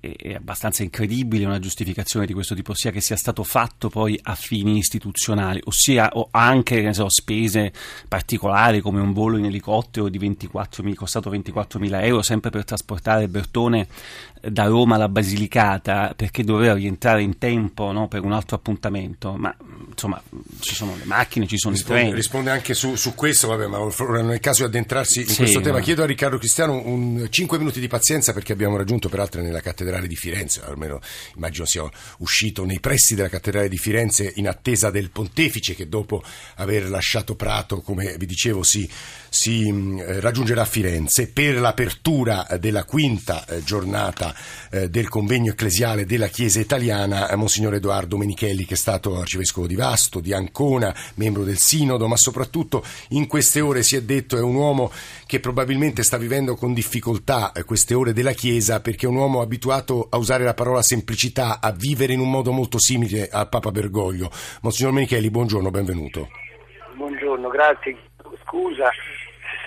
è, 0.00 0.34
abbastanza 0.34 0.82
incredibile 0.82 1.44
una 1.44 1.58
giustificazione 1.58 2.26
di 2.26 2.32
questo 2.32 2.54
tipo, 2.54 2.72
ossia 2.72 2.90
che 2.90 3.00
sia 3.00 3.16
stato 3.16 3.42
fatto 3.42 3.88
poi 3.88 4.18
a 4.22 4.34
fini 4.34 4.78
istituzionali, 4.78 5.60
ossia 5.64 6.10
o 6.12 6.28
anche 6.30 6.92
so, 6.92 7.08
spese 7.08 7.72
particolari 8.06 8.80
come 8.80 9.00
un 9.00 9.12
volo 9.12 9.36
in 9.38 9.46
elicottero 9.46 10.08
di 10.08 10.18
24, 10.18 10.82
costato 10.94 11.30
24.000 11.30 12.04
euro 12.04 12.22
sempre 12.22 12.50
per 12.50 12.64
trasportare 12.64 13.28
Bertone 13.28 13.86
da 14.40 14.64
Roma 14.64 14.96
alla 14.96 15.08
Basilicata 15.08 16.12
perché 16.16 16.44
doveva 16.44 16.74
rientrare 16.74 17.22
in 17.22 17.38
tempo 17.38 17.92
no, 17.92 18.08
per 18.08 18.24
un 18.24 18.32
altro 18.32 18.56
appuntamento, 18.56 19.34
ma 19.34 19.54
insomma 19.90 20.20
ci 20.60 20.74
sono 20.74 20.94
le 20.96 21.04
macchine, 21.04 21.46
ci 21.46 21.58
sono 21.58 21.74
risponde, 21.74 22.00
i 22.00 22.02
treni. 22.04 22.16
Risponde 22.16 22.50
anche 22.50 22.74
su, 22.74 22.94
su 22.96 23.14
questo, 23.14 23.48
vabbè, 23.48 23.66
ma 23.66 23.78
ora 23.80 24.22
non 24.22 24.32
è 24.32 24.40
caso 24.40 24.62
di 24.62 24.68
addentrarsi 24.68 25.20
in 25.20 25.26
Sì, 25.28 25.36
questo 25.36 25.60
tema. 25.60 25.78
ma- 25.78 25.82
Chiedo 25.82 26.02
a 26.02 26.06
Riccardo 26.06 26.38
Cristiano 26.38 26.80
un 26.84 27.26
5 27.28 27.58
minuti 27.58 27.80
di 27.80 27.88
pazienza 27.88 28.32
perché 28.32 28.52
abbiamo 28.52 28.76
raggiunto 28.76 29.08
peraltro 29.08 29.40
nella 29.42 29.60
cattedrale 29.60 30.06
di 30.06 30.16
Firenze, 30.16 30.62
almeno 30.64 31.00
immagino 31.36 31.64
sia 31.66 31.88
uscito 32.18 32.64
nei 32.64 32.80
pressi 32.80 33.14
della 33.14 33.28
cattedrale 33.28 33.68
di 33.68 33.76
Firenze 33.78 34.32
in 34.36 34.48
attesa 34.48 34.90
del 34.90 35.10
pontefice 35.10 35.74
che 35.74 35.88
dopo 35.88 36.22
aver 36.56 36.88
lasciato 36.88 37.34
Prato, 37.34 37.80
come 37.80 38.16
vi 38.18 38.26
dicevo, 38.26 38.62
si, 38.62 38.88
si, 39.28 39.70
mh, 39.70 39.98
eh, 39.98 40.20
raggiungerà 40.20 40.64
Firenze 40.64 41.28
per 41.28 41.60
l'apertura 41.60 42.46
eh, 42.46 42.58
della 42.58 42.84
quinta 42.84 43.44
eh, 43.46 43.62
giornata 43.62 44.34
del 44.68 45.08
convegno 45.08 45.52
ecclesiale 45.52 46.04
della 46.04 46.26
Chiesa 46.26 46.60
italiana, 46.60 47.34
Monsignor 47.36 47.74
Edoardo 47.74 48.18
Menichelli, 48.18 48.66
che 48.66 48.74
è 48.74 48.76
stato 48.76 49.18
arcivescovo 49.18 49.66
di 49.66 49.74
Vasto, 49.74 50.20
di 50.20 50.34
Ancona, 50.34 50.94
membro 51.14 51.42
del 51.42 51.56
Sinodo, 51.56 52.06
ma 52.06 52.16
soprattutto 52.16 52.84
in 53.10 53.26
queste 53.26 53.62
ore 53.62 53.82
si 53.82 53.96
è 53.96 54.02
detto 54.02 54.36
è 54.36 54.42
un 54.42 54.56
uomo 54.56 54.92
che 55.26 55.40
probabilmente 55.40 56.02
sta 56.02 56.18
vivendo 56.18 56.54
con 56.54 56.74
difficoltà 56.74 57.52
queste 57.64 57.94
ore 57.94 58.12
della 58.12 58.32
Chiesa 58.32 58.80
perché 58.80 59.06
è 59.06 59.08
un 59.08 59.16
uomo 59.16 59.40
abituato 59.40 60.06
a 60.10 60.18
usare 60.18 60.44
la 60.44 60.54
parola 60.54 60.82
semplicità, 60.82 61.60
a 61.60 61.72
vivere 61.72 62.12
in 62.12 62.20
un 62.20 62.30
modo 62.30 62.52
molto 62.52 62.78
simile 62.78 63.28
al 63.30 63.48
Papa 63.48 63.70
Bergoglio. 63.70 64.30
Monsignor 64.60 64.92
Menichelli, 64.92 65.30
buongiorno, 65.30 65.70
benvenuto. 65.70 66.28
Buongiorno, 66.94 67.48
grazie. 67.48 67.96
Scusa, 68.44 68.90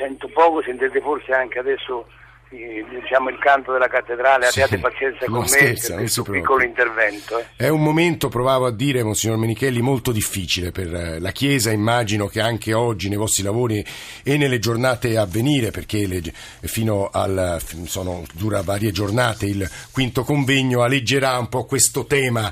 sento 0.01 0.27
poco, 0.33 0.61
sentite 0.63 0.99
forse 0.99 1.31
anche 1.31 1.59
adesso 1.59 2.07
eh, 2.49 2.83
diciamo, 2.89 3.29
il 3.29 3.37
canto 3.39 3.71
della 3.71 3.87
cattedrale, 3.87 4.47
Sì, 4.47 4.61
abbiate 4.61 4.81
pazienza 4.81 5.25
non 5.27 5.35
con 5.35 5.41
me 5.43 5.47
scherza, 5.47 5.87
per 5.89 5.97
questo 5.99 6.23
piccolo 6.23 6.63
intervento. 6.63 7.39
eh. 7.39 7.45
È 7.55 7.67
un 7.69 7.81
momento, 7.81 8.27
provavo 8.27 8.65
a 8.65 8.71
dire, 8.71 9.03
Monsignor 9.03 9.37
Menichelli, 9.37 9.79
molto 9.79 10.11
difficile 10.11 10.71
per 10.71 10.93
eh, 10.93 11.19
la 11.19 11.31
Chiesa. 11.31 11.71
Immagino 11.71 12.27
che 12.27 12.41
anche 12.41 12.73
oggi 12.73 13.07
nei 13.07 13.17
vostri 13.17 13.43
lavori 13.43 13.85
e 14.23 14.37
nelle 14.37 14.59
giornate 14.59 15.17
a 15.17 15.25
venire, 15.25 15.71
perché 15.71 16.05
le- 16.07 16.21
fino 16.63 17.09
al 17.11 17.61
sono, 17.85 18.23
dura 18.33 18.61
varie 18.63 18.91
giornate 18.91 19.45
il 19.45 19.65
quinto 19.93 20.23
convegno, 20.23 20.81
alleggerà 20.81 21.37
un 21.37 21.47
po' 21.47 21.63
questo 21.65 22.05
tema 22.05 22.51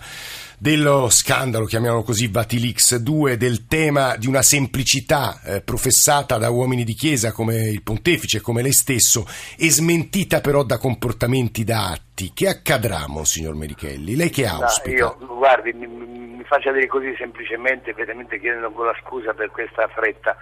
dello 0.59 1.07
scandalo, 1.09 1.63
chiamiamolo 1.65 2.03
così, 2.03 2.27
Vatilix 2.27 2.97
2, 2.97 3.37
del 3.37 3.65
tema 3.65 4.17
di 4.17 4.27
una 4.27 4.41
semplicità 4.41 5.39
eh, 5.41 5.61
professata 5.61 6.37
da 6.37 6.49
uomini 6.49 6.83
di 6.83 6.93
chiesa 6.93 7.31
come 7.31 7.69
il 7.69 7.81
pontefice, 7.81 8.41
come 8.41 8.61
lei 8.61 8.73
stesso, 8.73 9.25
e 9.57 9.69
smentita 9.71 10.41
però 10.41 10.63
da 10.63 10.77
comportamenti, 10.77 11.63
da 11.63 11.91
atti. 11.91 12.31
Che 12.33 12.47
accadrà, 12.49 13.05
Monsignor 13.07 13.55
Merichelli? 13.55 14.17
Lei 14.17 14.29
che 14.29 14.43
No, 14.43 14.63
auspica? 14.63 14.95
io, 14.97 15.17
guardi, 15.37 15.71
mi, 15.71 15.87
mi- 15.87 16.43
faccia 16.43 16.71
dire 16.73 16.87
così 16.87 17.13
semplicemente, 17.17 17.93
veramente 17.93 18.39
chiedendo 18.39 18.67
ancora 18.67 18.91
scusa 19.05 19.33
per 19.33 19.51
questa 19.51 19.87
fretta. 19.95 20.35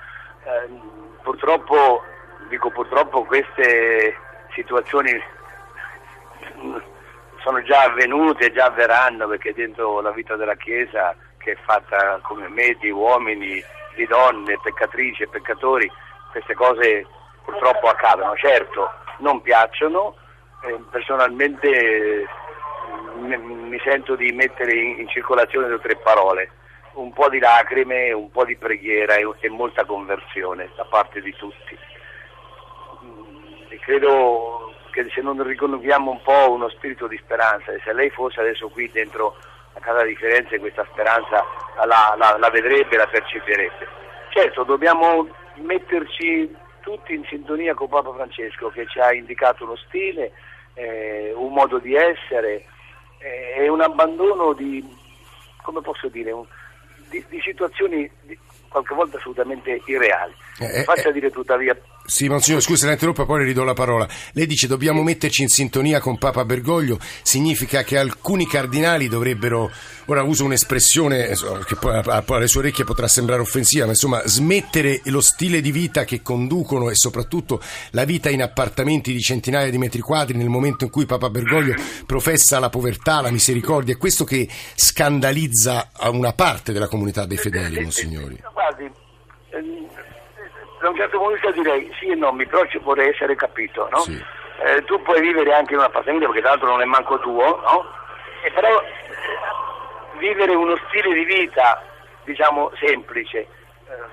Eh, 0.44 0.74
purtroppo, 1.22 2.02
dico 2.50 2.72
purtroppo, 2.72 3.24
queste 3.26 4.16
situazioni 4.56 5.12
sono 7.48 7.64
già 7.64 7.84
avvenute, 7.84 8.52
già 8.52 8.66
avverranno, 8.66 9.26
perché 9.26 9.54
dentro 9.54 10.02
la 10.02 10.12
vita 10.12 10.36
della 10.36 10.58
Chiesa, 10.58 11.16
che 11.38 11.54
è 11.54 11.58
fatta 11.64 12.20
come 12.22 12.50
me, 12.50 12.76
di 12.78 12.90
uomini, 12.90 13.64
di 13.96 14.06
donne, 14.06 14.60
peccatrici 14.62 15.24
e 15.24 15.30
peccatori, 15.30 15.90
queste 16.30 16.54
cose 16.56 17.06
purtroppo 17.46 17.88
accadono. 17.88 18.36
Certo, 18.36 18.92
non 19.20 19.42
piacciono, 19.42 20.18
eh, 20.66 20.78
personalmente 20.92 22.28
mi, 23.16 23.38
mi 23.38 23.80
sento 23.82 24.18
di 24.18 24.30
mettere 24.34 24.74
in, 24.74 25.00
in 25.00 25.08
circolazione 25.08 25.68
due 25.68 25.78
o 25.78 25.80
tre 25.80 25.96
parole, 25.96 26.52
un 26.96 27.14
po' 27.14 27.30
di 27.30 27.40
lacrime, 27.40 28.12
un 28.12 28.30
po' 28.30 28.44
di 28.44 28.58
preghiera 28.58 29.16
e, 29.16 29.26
e 29.40 29.50
molta 29.50 29.86
conversione 29.86 30.70
da 30.76 30.84
parte 30.84 31.22
di 31.22 31.34
tutti. 31.38 31.78
Mm, 33.06 33.70
e 33.70 33.80
credo 33.80 34.67
che 35.04 35.12
se 35.14 35.22
non 35.22 35.42
riconosciamo 35.44 36.10
un 36.12 36.22
po' 36.24 36.52
uno 36.52 36.70
spirito 36.70 37.08
di 37.08 37.18
speranza, 37.24 37.72
e 37.72 37.80
se 37.84 37.94
lei 37.94 38.10
fosse 38.10 38.40
adesso 38.40 38.68
qui 38.70 38.90
dentro 38.92 39.36
la 39.74 39.80
casa 39.80 40.04
di 40.04 40.16
Firenze 40.16 40.60
questa 40.60 40.86
speranza 40.92 41.44
la, 41.86 42.16
la- 42.18 42.38
la 42.40 42.50
vedrebbe, 42.50 42.98
la 42.98 43.06
percepirebbe. 43.08 43.88
Certo, 44.30 44.64
dobbiamo 44.64 45.28
metterci 45.56 46.52
tutti 46.82 47.14
in 47.14 47.24
sintonia 47.26 47.74
con 47.76 47.90
Papa 47.90 48.12
Francesco 48.14 48.70
che 48.70 48.88
ci 48.88 49.00
ha 49.00 49.14
indicato 49.14 49.66
uno 49.66 49.76
stile, 49.76 50.32
eh, 50.74 51.32
un 51.36 51.54
modo 51.54 51.78
di 51.78 51.94
essere 51.96 52.66
eh, 53.20 53.56
e 53.58 53.68
un 53.68 53.82
abbandono 53.82 54.54
di, 54.54 54.84
come 55.62 55.82
posso 55.82 56.08
dire, 56.08 56.32
un- 56.32 56.46
di, 57.10 57.24
di 57.30 57.40
situazioni 57.42 58.10
di- 58.22 58.38
qualche 58.70 58.96
volta 58.96 59.18
assolutamente 59.18 59.80
irreali. 59.86 60.34
Eh, 60.60 60.80
eh, 60.80 60.84
Faccia 60.84 61.10
eh. 61.10 61.14
dire 61.14 61.30
tuttavia 61.32 61.76
Sì, 62.10 62.30
Monsignor, 62.30 62.62
scusi, 62.62 62.86
la 62.86 62.94
interrompo, 62.94 63.26
poi 63.26 63.40
le 63.40 63.46
ridò 63.48 63.66
la 63.66 63.74
parola. 63.74 64.08
Lei 64.32 64.46
dice 64.46 64.66
dobbiamo 64.66 65.04
metterci 65.04 65.42
in 65.42 65.50
sintonia 65.50 66.00
con 66.00 66.18
Papa 66.18 66.46
Bergoglio, 66.46 66.98
significa 67.22 67.84
che 67.84 67.98
alcuni 67.98 68.48
cardinali 68.48 69.10
dovrebbero, 69.10 69.70
ora 70.06 70.24
uso 70.24 70.46
un'espressione 70.46 71.28
eh, 71.28 71.36
che 71.66 71.76
poi 71.76 72.02
alle 72.02 72.48
sue 72.48 72.62
orecchie 72.62 72.86
potrà 72.86 73.10
sembrare 73.10 73.42
offensiva, 73.42 73.84
ma 73.84 73.92
insomma 73.92 74.22
smettere 74.26 75.02
lo 75.08 75.20
stile 75.20 75.60
di 75.60 75.70
vita 75.72 76.06
che 76.06 76.22
conducono 76.22 76.90
e 76.90 76.96
soprattutto 76.96 77.62
la 77.92 78.06
vita 78.06 78.30
in 78.30 78.42
appartamenti 78.42 79.12
di 79.12 79.20
centinaia 79.20 79.70
di 79.70 79.78
metri 79.78 80.00
quadri 80.00 80.38
nel 80.38 80.48
momento 80.48 80.86
in 80.86 80.90
cui 80.90 81.06
Papa 81.06 81.30
Bergoglio 81.30 81.76
professa 82.06 82.58
la 82.58 82.70
povertà, 82.70 83.20
la 83.20 83.32
misericordia, 83.32 83.94
è 83.94 83.98
questo 83.98 84.24
che 84.24 84.48
scandalizza 84.76 85.92
una 86.10 86.32
parte 86.32 86.72
della 86.72 86.88
comunità 86.88 87.26
dei 87.26 87.38
fedeli, 87.38 87.82
Monsignori. 87.82 88.42
Guardi, 88.54 88.90
ehm, 89.50 89.88
da 90.80 90.90
un 90.90 90.96
certo 90.96 91.18
punto 91.18 91.34
di 91.36 91.40
vista 91.42 91.62
direi 91.62 91.92
sì 92.00 92.08
e 92.08 92.16
no, 92.16 92.32
mi- 92.32 92.46
però 92.46 92.66
ci 92.68 92.78
vorrei 92.80 93.10
essere 93.10 93.36
capito, 93.36 93.88
no? 93.92 94.00
Sì. 94.00 94.24
Eh, 94.64 94.84
tu 94.86 95.02
puoi 95.02 95.22
vivere 95.22 95.54
anche 95.54 95.74
in 95.74 95.80
un 95.80 95.86
appartamento 95.86 96.26
perché 96.28 96.42
tra 96.42 96.50
l'altro 96.52 96.70
non 96.70 96.82
è 96.82 96.86
manco 96.86 97.20
tuo, 97.20 97.60
no? 97.62 97.86
E 98.44 98.52
però 98.52 98.82
eh, 98.82 100.18
vivere 100.20 100.56
uno 100.56 100.76
stile 100.88 101.14
di 101.14 101.24
vita, 101.26 101.82
diciamo, 102.24 102.72
semplice. 102.80 103.40
Eh, 103.40 103.48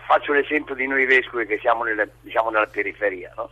faccio 0.06 0.32
l'esempio 0.32 0.74
di 0.74 0.86
noi 0.86 1.04
vescovi 1.06 1.46
che 1.46 1.58
siamo 1.58 1.84
nelle- 1.84 2.10
diciamo, 2.20 2.50
nella 2.50 2.66
periferia, 2.66 3.32
no? 3.36 3.50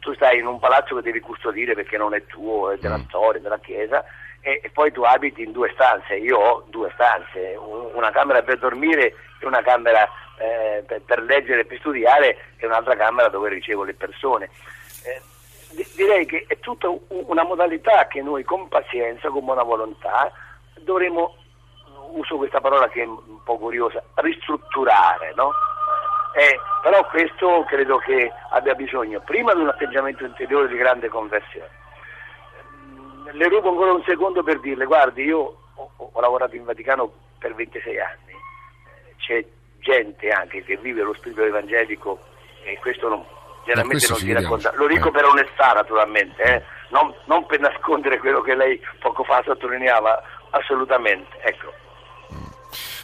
Tu 0.00 0.12
stai 0.14 0.38
in 0.38 0.46
un 0.46 0.58
palazzo 0.58 0.96
che 0.96 1.02
devi 1.02 1.20
custodire 1.20 1.74
perché 1.74 1.96
non 1.96 2.12
è 2.14 2.24
tuo, 2.26 2.70
è 2.72 2.76
della 2.78 3.00
storia, 3.08 3.40
della 3.40 3.58
chiesa, 3.60 4.04
e, 4.40 4.60
e 4.62 4.70
poi 4.70 4.90
tu 4.92 5.02
abiti 5.02 5.42
in 5.42 5.52
due 5.52 5.70
stanze. 5.74 6.16
Io 6.16 6.36
ho 6.38 6.64
due 6.68 6.90
stanze, 6.94 7.54
un- 7.56 7.90
una 7.94 8.10
camera 8.10 8.42
per 8.42 8.58
dormire 8.58 9.14
e 9.40 9.46
una 9.46 9.62
camera 9.62 10.08
eh, 10.38 10.82
per, 10.86 11.02
per 11.02 11.22
leggere 11.22 11.60
e 11.60 11.64
per 11.64 11.78
studiare 11.78 12.36
e 12.56 12.66
un'altra 12.66 12.96
camera 12.96 13.28
dove 13.28 13.48
ricevo 13.48 13.84
le 13.84 13.94
persone. 13.94 14.50
Eh, 15.04 15.20
di- 15.70 15.88
direi 15.94 16.26
che 16.26 16.44
è 16.46 16.58
tutta 16.58 16.88
una 17.08 17.44
modalità 17.44 18.06
che 18.06 18.22
noi 18.22 18.44
con 18.44 18.68
pazienza, 18.68 19.28
con 19.28 19.44
buona 19.44 19.62
volontà, 19.62 20.30
dovremo, 20.80 21.36
uso 22.12 22.36
questa 22.36 22.60
parola 22.60 22.88
che 22.88 23.02
è 23.02 23.06
un 23.06 23.42
po' 23.42 23.58
curiosa, 23.58 24.02
ristrutturare, 24.14 25.32
no? 25.34 25.52
Eh, 26.34 26.60
però 26.82 27.06
questo 27.08 27.64
credo 27.66 27.96
che 27.96 28.30
abbia 28.50 28.74
bisogno 28.74 29.20
prima 29.20 29.54
di 29.54 29.60
un 29.60 29.68
atteggiamento 29.68 30.24
interiore 30.24 30.68
di 30.68 30.76
grande 30.76 31.08
conversione. 31.08 31.70
Le 33.32 33.48
rubo 33.48 33.70
ancora 33.70 33.92
un 33.92 34.02
secondo 34.04 34.42
per 34.42 34.60
dirle, 34.60 34.84
guardi, 34.84 35.24
io 35.24 35.56
ho, 35.74 35.90
ho 35.96 36.20
lavorato 36.20 36.54
in 36.54 36.64
Vaticano 36.64 37.10
per 37.38 37.54
26 37.54 37.98
anni, 37.98 38.34
c'è 39.18 39.44
gente 39.86 40.28
anche 40.30 40.64
che 40.64 40.76
vive 40.78 41.02
lo 41.02 41.14
spirito 41.14 41.42
evangelico 41.44 42.18
e 42.64 42.76
questo 42.80 43.08
non, 43.08 43.24
generalmente 43.64 44.06
non 44.08 44.18
si 44.18 44.32
racconta. 44.32 44.72
Lo 44.74 44.88
dico 44.88 45.08
Eh. 45.08 45.12
per 45.12 45.24
onestà 45.24 45.72
naturalmente, 45.72 46.42
eh, 46.42 46.62
non, 46.90 47.14
non 47.26 47.46
per 47.46 47.60
nascondere 47.60 48.18
quello 48.18 48.40
che 48.40 48.56
lei 48.56 48.80
poco 48.98 49.22
fa 49.22 49.42
sottolineava, 49.44 50.20
assolutamente. 50.50 51.36
Ecco. 51.42 51.72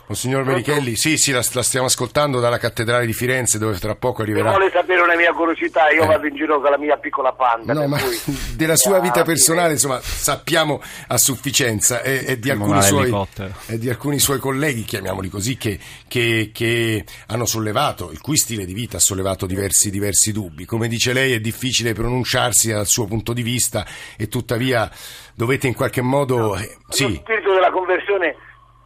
Monsignor 0.07 0.45
Merichelli, 0.45 0.95
sì, 0.97 1.17
sì, 1.17 1.33
la, 1.33 1.43
la 1.53 1.63
stiamo 1.63 1.87
ascoltando 1.87 2.39
dalla 2.39 2.59
cattedrale 2.59 3.07
di 3.07 3.13
Firenze 3.15 3.57
dove 3.59 3.79
tra 3.79 3.95
poco 3.95 4.17
Se 4.17 4.23
arriverà. 4.25 4.51
vuole 4.51 4.71
sapere 4.71 5.01
una 5.01 5.15
mia 5.17 5.33
curiosità, 5.33 5.89
io 5.91 6.03
Eh. 6.03 6.07
vado 6.07 6.27
in 6.27 6.35
giro 6.35 6.61
con 6.61 6.71
la 6.71 6.77
mia 6.77 6.97
piccola 6.99 7.33
panda. 7.33 7.73
No, 7.73 7.87
ma 7.89 7.99
cui- 7.99 8.21
della 8.55 8.77
sua 8.77 8.99
vita 9.01 9.21
Ah, 9.21 9.25
personale, 9.25 9.69
sì. 9.69 9.73
insomma, 9.87 10.01
sappiamo 10.03 10.83
a 11.09 11.17
sufficienza 11.17 12.03
e, 12.03 12.25
e 12.27 12.39
di, 12.39 12.51
alcuni 12.51 12.83
suoi, 12.83 13.27
e 13.67 13.79
di 13.79 13.89
alcuni 13.89 14.19
suoi 14.19 14.39
colleghi, 14.39 14.83
chiamiamoli 14.83 15.29
così, 15.31 15.57
che, 15.57 15.79
che- 16.09 16.51
che 16.53 17.05
hanno 17.29 17.47
sollevato, 17.47 18.11
il 18.11 18.21
cui 18.21 18.37
stile 18.37 18.67
di 18.67 18.75
vita 18.75 18.99
ha 18.99 19.01
sollevato 19.01 19.47
diversi, 19.47 19.91
diversi 19.91 20.33
dubbi. 20.33 20.67
Come 20.67 20.89
dice 20.89 21.13
lei, 21.15 21.33
è 21.33 21.41
difficile 21.41 21.95
pronunciarsi 21.95 22.71
dal 22.71 22.87
suo 22.87 23.07
punto 23.07 23.33
di 23.33 23.43
vista 23.43 23.87
e 24.19 24.29
tuttavia 24.29 24.91
dovete 25.35 25.69
in 25.69 25.75
qualche 25.75 26.03
modo... 26.03 26.55
eh, 26.57 26.77
Lo 26.87 26.93
sì, 26.93 27.21
spirito 27.23 27.55
della 27.55 27.71
conversione 27.71 28.27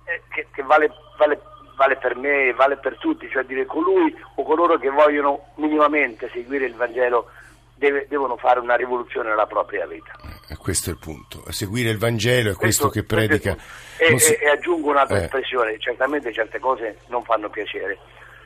eh, 0.04 0.22
che, 0.32 0.46
che 0.54 0.62
vale, 0.62 0.88
vale- 1.16 1.40
vale 1.76 1.96
per 1.96 2.16
me, 2.16 2.52
vale 2.54 2.76
per 2.76 2.96
tutti, 2.98 3.28
cioè 3.30 3.44
dire 3.44 3.66
colui 3.66 4.14
o 4.36 4.42
coloro 4.42 4.78
che 4.78 4.88
vogliono 4.90 5.52
minimamente 5.56 6.30
seguire 6.32 6.64
il 6.66 6.74
Vangelo 6.74 7.30
deve- 7.74 8.06
devono 8.08 8.36
fare 8.38 8.60
una 8.60 8.74
rivoluzione 8.76 9.28
nella 9.28 9.46
propria 9.46 9.86
vita. 9.86 10.12
Eh, 10.48 10.56
questo 10.56 10.88
è 10.90 10.92
il 10.94 10.98
punto. 10.98 11.42
Seguire 11.52 11.90
il 11.90 11.98
Vangelo 11.98 12.52
è 12.52 12.54
questo, 12.54 12.88
Questo- 12.88 12.88
che 12.88 13.04
predica. 13.04 13.54
questo. 13.54 14.08
Non 14.10 14.18
si- 14.18 14.32
E, 14.32 14.38
e- 14.40 14.44
e 14.46 14.50
aggiungo 14.50 14.90
un'altra 14.90 15.18
Eh. 15.18 15.22
espressione, 15.24 15.78
certamente 15.78 16.32
certe 16.32 16.58
cose 16.58 16.98
non 17.08 17.22
fanno 17.24 17.50
piacere, 17.50 17.98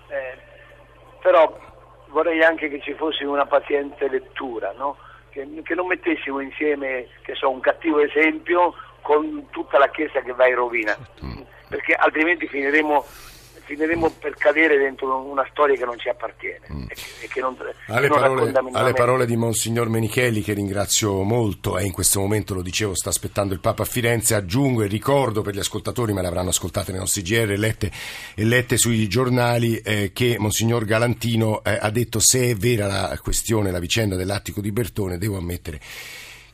Eh, 0.09 0.37
però 1.23 1.57
vorrei 2.09 2.43
anche 2.43 2.69
che 2.69 2.81
ci 2.81 2.95
fosse 2.95 3.25
una 3.25 3.47
paziente 3.47 4.09
lettura, 4.09 4.73
no? 4.77 4.97
che, 5.31 5.47
che 5.63 5.75
non 5.77 5.87
mettessimo 5.87 6.41
insieme 6.41 7.07
che 7.23 7.37
so, 7.37 7.49
un 7.49 7.61
cattivo 7.61 8.01
esempio 8.01 8.75
con 9.03 9.47
tutta 9.51 9.79
la 9.79 9.89
Chiesa 9.91 10.21
che 10.23 10.33
va 10.33 10.49
in 10.49 10.57
rovina, 10.57 10.97
Mm. 11.25 11.41
Perché 11.71 11.95
altrimenti 11.95 12.49
finiremo, 12.49 13.07
finiremo 13.65 14.11
per 14.19 14.35
cadere 14.35 14.77
dentro 14.77 15.23
una 15.23 15.47
storia 15.53 15.77
che 15.77 15.85
non 15.85 15.97
ci 15.99 16.09
appartiene 16.09 16.67
e 16.89 16.95
che, 16.95 17.25
e 17.25 17.29
che 17.29 17.41
non, 17.41 17.57
che 17.57 17.63
Mm. 17.91 17.97
Alle 17.97 18.09
non 18.09 18.19
parole, 18.19 18.53
alle 18.73 18.93
parole 18.93 19.27
di 19.27 19.37
Monsignor 19.37 19.89
Menichelli, 19.89 20.43
che 20.43 20.53
ringrazio 20.53 21.23
molto, 21.23 21.79
e 21.79 21.85
in 21.85 21.93
questo 21.93 22.21
momento 22.21 22.55
lo 22.55 22.63
dicevo, 22.63 22.95
sta 22.95 23.09
aspettando 23.09 23.53
il 23.55 23.61
Papa 23.61 23.83
a 23.83 23.87
Firenze, 23.87 24.35
aggiungo 24.35 24.83
e 24.83 24.87
ricordo 24.87 25.43
per 25.43 25.55
gli 25.55 25.59
ascoltatori, 25.59 26.13
ma 26.13 26.21
le 26.21 26.29
avranno 26.29 26.51
ascoltate 26.51 26.93
nei 26.93 27.01
nostri 27.01 27.23
GR 27.23 27.51
e 27.51 27.57
lette, 27.57 27.91
e 28.35 28.45
lette 28.45 28.77
sui 28.77 29.09
giornali, 29.09 29.79
eh, 29.79 30.11
che 30.13 30.37
Monsignor 30.39 30.85
Galantino 30.85 31.63
eh, 31.65 31.79
ha 31.81 31.91
detto 31.91 32.21
se 32.21 32.51
è 32.51 32.55
vera 32.55 32.87
la 32.87 33.19
questione, 33.21 33.71
la 33.71 33.81
vicenda 33.81 34.17
dell'attico 34.17 34.61
di 34.61 34.73
Bertone, 34.73 35.19
devo 35.19 35.37
ammettere 35.37 35.81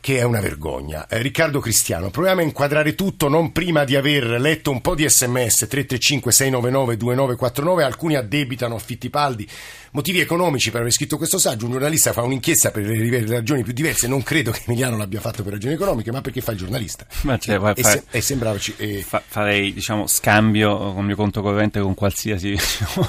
che 0.06 0.18
è 0.18 0.22
una 0.22 0.38
vergogna. 0.38 1.08
Eh, 1.08 1.20
Riccardo 1.20 1.58
Cristiano, 1.58 2.10
proviamo 2.10 2.40
a 2.40 2.44
inquadrare 2.44 2.94
tutto 2.94 3.26
non 3.26 3.50
prima 3.50 3.82
di 3.82 3.96
aver 3.96 4.40
letto 4.40 4.70
un 4.70 4.80
po' 4.80 4.94
di 4.94 5.02
sms 5.02 5.66
335 5.66 6.30
699 6.30 6.96
2949, 6.96 7.82
alcuni 7.82 8.14
addebitano 8.14 8.78
Fittipaldi 8.78 9.48
motivi 9.96 10.20
economici 10.20 10.70
per 10.70 10.82
aver 10.82 10.92
scritto 10.92 11.16
questo 11.16 11.38
saggio, 11.38 11.64
un 11.64 11.72
giornalista 11.72 12.12
fa 12.12 12.22
un'inchiesta 12.22 12.70
per 12.70 12.84
le 12.84 13.26
ragioni 13.26 13.62
più 13.62 13.72
diverse, 13.72 14.06
non 14.06 14.22
credo 14.22 14.50
che 14.50 14.60
Emiliano 14.66 14.98
l'abbia 14.98 15.20
fatto 15.20 15.42
per 15.42 15.54
ragioni 15.54 15.72
economiche, 15.72 16.12
ma 16.12 16.20
perché 16.20 16.42
fa 16.42 16.52
il 16.52 16.58
giornalista. 16.58 17.06
Ma 17.22 17.38
cioè, 17.38 17.58
vuoi 17.58 17.72
e, 17.74 17.82
fare- 17.82 18.04
e 18.10 18.20
sembrava... 18.20 18.58
ci- 18.58 18.74
e- 18.76 19.02
Fa- 19.02 19.22
farei 19.26 19.72
diciamo 19.72 20.06
scambio 20.06 20.76
con 20.76 20.98
il 20.98 21.04
mio 21.06 21.16
conto 21.16 21.40
corrente 21.40 21.80
con 21.80 21.94
qualsiasi 21.94 22.50
diciamo, 22.52 23.06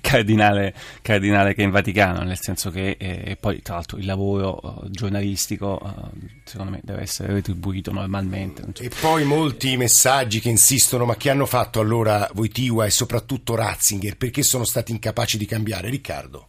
cardinale, 0.00 0.72
cardinale 1.02 1.52
che 1.52 1.62
è 1.62 1.64
in 1.64 1.72
Vaticano, 1.72 2.22
nel 2.22 2.38
senso 2.40 2.70
che 2.70 2.96
eh, 2.96 3.22
e 3.24 3.36
poi 3.36 3.60
tra 3.60 3.74
l'altro 3.74 3.98
il 3.98 4.06
lavoro 4.06 4.82
eh, 4.84 4.90
giornalistico 4.90 5.80
eh, 5.84 6.28
secondo 6.44 6.70
me 6.70 6.80
deve 6.84 7.02
essere 7.02 7.32
retribuito 7.32 7.90
normalmente. 7.90 8.62
E 8.78 8.90
poi 9.00 9.24
molti 9.24 9.76
messaggi 9.76 10.38
che 10.38 10.48
insistono, 10.48 11.06
ma 11.06 11.16
che 11.16 11.28
hanno 11.28 11.46
fatto 11.46 11.80
allora 11.80 12.30
Voitiva 12.34 12.86
e 12.86 12.90
soprattutto 12.90 13.56
Ratzinger? 13.56 14.16
Perché 14.16 14.44
sono 14.44 14.64
stati 14.64 14.92
incapaci 14.92 15.36
di 15.38 15.46
cambiare? 15.46 15.90
Riccardo. 16.04 16.48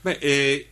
Beh, 0.00 0.18
eh, 0.20 0.70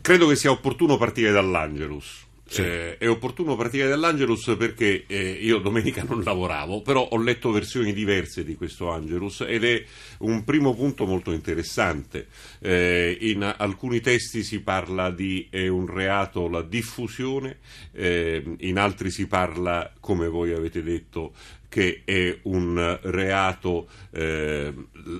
credo 0.00 0.26
che 0.26 0.34
sia 0.34 0.50
opportuno 0.50 0.96
partire 0.96 1.30
dall'Angelus. 1.30 2.24
Sì. 2.48 2.62
Eh, 2.62 2.98
è 2.98 3.08
opportuno 3.08 3.56
partire 3.56 3.88
dall'Angelus 3.88 4.54
perché 4.56 5.04
eh, 5.06 5.30
io 5.30 5.58
domenica 5.58 6.02
non 6.08 6.22
lavoravo, 6.22 6.82
però 6.82 7.02
ho 7.02 7.20
letto 7.20 7.50
versioni 7.50 7.92
diverse 7.92 8.44
di 8.44 8.54
questo 8.54 8.90
Angelus 8.90 9.40
ed 9.40 9.64
è 9.64 9.84
un 10.18 10.42
primo 10.44 10.74
punto 10.74 11.06
molto 11.06 11.32
interessante. 11.32 12.26
Eh, 12.60 13.16
in 13.20 13.42
alcuni 13.56 14.00
testi 14.00 14.42
si 14.42 14.60
parla 14.60 15.10
di 15.10 15.46
è 15.50 15.66
un 15.68 15.86
reato 15.86 16.48
la 16.48 16.62
diffusione, 16.62 17.58
eh, 17.92 18.42
in 18.58 18.78
altri 18.78 19.10
si 19.10 19.26
parla, 19.26 19.92
come 20.00 20.28
voi 20.28 20.52
avete 20.52 20.82
detto, 20.82 21.34
che 21.68 22.02
è 22.04 22.38
un 22.42 22.98
reato 23.02 23.88
eh, 24.12 24.72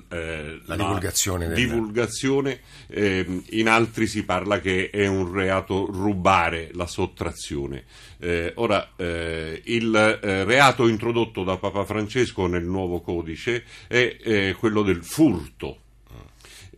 eh, 0.09 0.61
La 0.65 0.75
divulgazione 0.75 1.47
del- 1.47 1.55
divulgazione, 1.55 2.59
ehm, 2.87 3.43
in 3.51 3.69
altri 3.69 4.07
si 4.07 4.23
parla 4.23 4.59
che 4.59 4.89
è 4.89 5.07
un 5.07 5.31
reato 5.31 5.85
rubare 5.85 6.69
la 6.73 6.87
sottrazione. 6.87 7.85
Eh, 8.19 8.53
ora, 8.55 8.91
eh, 8.95 9.61
il 9.65 9.95
eh, 9.95 10.43
reato 10.43 10.87
introdotto 10.87 11.43
da 11.43 11.57
Papa 11.57 11.85
Francesco 11.85 12.47
nel 12.47 12.65
nuovo 12.65 13.01
codice 13.01 13.63
è 13.87 14.17
eh, 14.21 14.55
quello 14.57 14.81
del 14.81 15.03
furto. 15.03 15.81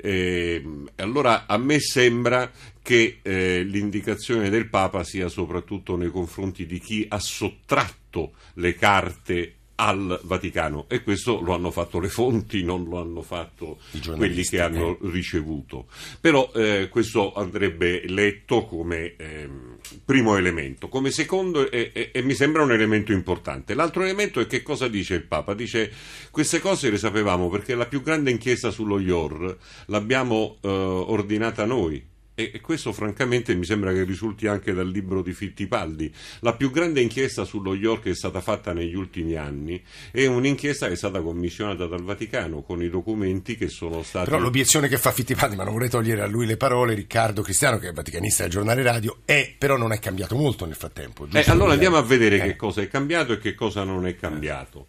E, 0.01 0.63
allora 0.95 1.45
a 1.45 1.57
me 1.57 1.81
sembra 1.81 2.49
che 2.81 3.19
eh, 3.21 3.63
l'indicazione 3.63 4.49
del 4.49 4.69
Papa 4.69 5.03
sia 5.03 5.27
soprattutto 5.27 5.97
nei 5.97 6.09
confronti 6.09 6.65
di 6.65 6.79
chi 6.79 7.05
ha 7.07 7.19
sottratto 7.19 8.33
le 8.55 8.75
carte 8.75 9.55
al 9.79 10.19
Vaticano 10.23 10.85
e 10.89 11.01
questo 11.03 11.39
lo 11.39 11.53
hanno 11.53 11.71
fatto 11.71 11.99
le 11.99 12.09
fonti, 12.09 12.63
non 12.63 12.83
lo 12.83 12.99
hanno 12.99 13.21
fatto 13.21 13.77
quelli 14.15 14.43
che 14.43 14.59
hanno 14.59 14.97
ricevuto. 15.03 15.87
Però 16.19 16.51
eh, 16.53 16.89
questo 16.89 17.33
andrebbe 17.33 18.03
letto 18.07 18.65
come 18.65 19.15
ehm, 19.15 19.77
primo 20.03 20.35
elemento, 20.35 20.89
come 20.89 21.11
secondo 21.11 21.71
e, 21.71 21.91
e- 21.93 22.09
e 22.13 22.21
mi 22.21 22.33
sembra 22.33 22.61
un 22.61 22.73
elemento 22.73 23.13
importante. 23.13 23.73
L'altro 23.73 24.03
elemento 24.03 24.41
è 24.41 24.47
che 24.47 24.61
cosa 24.61 24.89
dice 24.89 25.15
il 25.15 25.23
Papa? 25.23 25.53
Dice 25.53 25.91
queste 26.29 26.59
cose 26.59 26.89
le 26.89 26.97
sapevamo 26.97 27.49
perché 27.49 27.73
la 27.73 27.85
più 27.85 28.01
grande 28.01 28.31
inchiesta 28.31 28.71
sullo 28.71 28.99
IOR 28.99 29.57
l'abbiamo 29.85 30.57
eh, 30.61 30.67
ordinata 30.67 31.65
noi. 31.65 32.08
E 32.39 32.51
e 32.53 32.61
questo 32.61 32.93
francamente 32.93 33.53
mi 33.53 33.65
sembra 33.65 33.91
che 33.91 34.05
risulti 34.05 34.47
anche 34.47 34.71
dal 34.73 34.87
libro 34.89 35.21
di 35.21 35.33
Fittipaldi. 35.33 36.09
La 36.39 36.55
più 36.55 36.71
grande 36.71 37.01
inchiesta 37.01 37.43
sullo 37.43 37.73
IOR 37.73 37.99
che 37.99 38.11
è 38.11 38.15
stata 38.15 38.39
fatta 38.39 38.71
negli 38.71 38.95
ultimi 38.95 39.35
anni 39.35 39.83
è 40.09 40.25
un'inchiesta 40.25 40.87
che 40.87 40.93
è 40.93 40.95
stata 40.95 41.21
commissionata 41.21 41.85
dal 41.85 42.01
Vaticano 42.01 42.61
con 42.61 42.81
i 42.81 42.89
documenti 42.89 43.57
che 43.57 43.67
sono 43.67 44.03
stati... 44.03 44.29
Però 44.29 44.41
l'obiezione 44.41 44.87
che 44.87 44.97
fa 44.97 45.11
Fittipaldi, 45.11 45.57
ma 45.57 45.65
non 45.65 45.73
vorrei 45.73 45.89
togliere 45.89 46.21
a 46.21 46.27
lui 46.27 46.45
le 46.45 46.55
parole, 46.55 46.93
Riccardo 46.93 47.41
Cristiano, 47.41 47.77
che 47.77 47.89
è 47.89 47.93
vaticanista 47.93 48.43
del 48.43 48.51
giornale 48.51 48.83
radio, 48.83 49.17
è, 49.25 49.53
però 49.57 49.75
non 49.75 49.91
è 49.91 49.99
cambiato 49.99 50.35
molto 50.35 50.65
nel 50.65 50.75
frattempo. 50.75 51.27
Eh, 51.31 51.43
allora 51.47 51.73
andiamo 51.73 51.97
a 51.97 52.03
vedere 52.03 52.37
Eh. 52.37 52.41
che 52.43 52.55
cosa 52.55 52.81
è 52.81 52.87
cambiato 52.87 53.33
e 53.33 53.39
che 53.39 53.53
cosa 53.53 53.83
non 53.83 54.07
è 54.07 54.15
cambiato. 54.15 54.87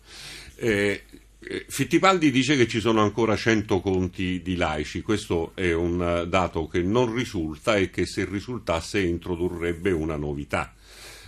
Eh, 0.55 1.03
Fittipaldi 1.43 2.31
dice 2.31 2.55
che 2.55 2.69
ci 2.69 2.81
sono 2.81 3.01
ancora 3.01 3.35
100 3.35 3.81
conti 3.81 4.43
di 4.43 4.57
laici, 4.57 5.01
questo 5.01 5.53
è 5.55 5.73
un 5.73 6.03
eh, 6.03 6.29
dato 6.29 6.69
che 6.69 6.83
non 6.83 7.15
risulta 7.15 7.77
e 7.77 7.89
che 7.89 8.05
se 8.05 8.27
risultasse 8.27 9.01
introdurrebbe 9.01 9.91
una 9.91 10.17
novità. 10.17 10.75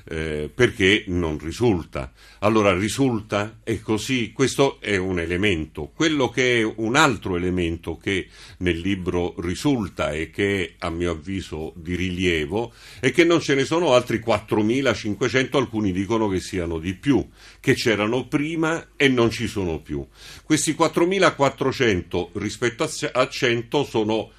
Eh, 0.05 0.51
perché 0.53 1.05
non 1.07 1.39
risulta. 1.39 2.13
Allora 2.41 2.77
risulta 2.77 3.61
è 3.63 3.81
così, 3.81 4.33
questo 4.33 4.81
è 4.81 4.97
un 4.97 5.21
elemento. 5.21 5.93
Quello 5.95 6.29
che 6.29 6.59
è 6.59 6.63
un 6.65 6.97
altro 6.97 7.37
elemento 7.37 7.97
che 7.97 8.29
nel 8.59 8.79
libro 8.79 9.35
risulta 9.39 10.11
e 10.11 10.31
che 10.31 10.65
è 10.65 10.75
a 10.79 10.91
mio 10.91 11.13
avviso 11.13 11.73
di 11.77 11.95
rilievo 11.95 12.73
è 13.01 13.13
che 13.13 13.25
non 13.25 13.41
ce 13.41 13.55
ne 13.55 13.65
sono 13.65 13.95
altri 13.95 14.19
4.500, 14.19 15.57
alcuni 15.57 15.93
dicono 15.93 16.29
che 16.29 16.41
siano 16.41 16.79
di 16.79 16.95
più, 16.95 17.25
che 17.61 17.75
c'erano 17.75 18.27
prima 18.27 18.89
e 18.97 19.09
non 19.09 19.31
ci 19.31 19.47
sono 19.47 19.79
più. 19.81 20.05
Questi 20.43 20.75
4.400 20.75 22.31
rispetto 22.35 22.83
a 22.83 22.89
se- 22.89 23.11
a 23.13 23.29
100 23.29 23.85
sono 23.85 24.31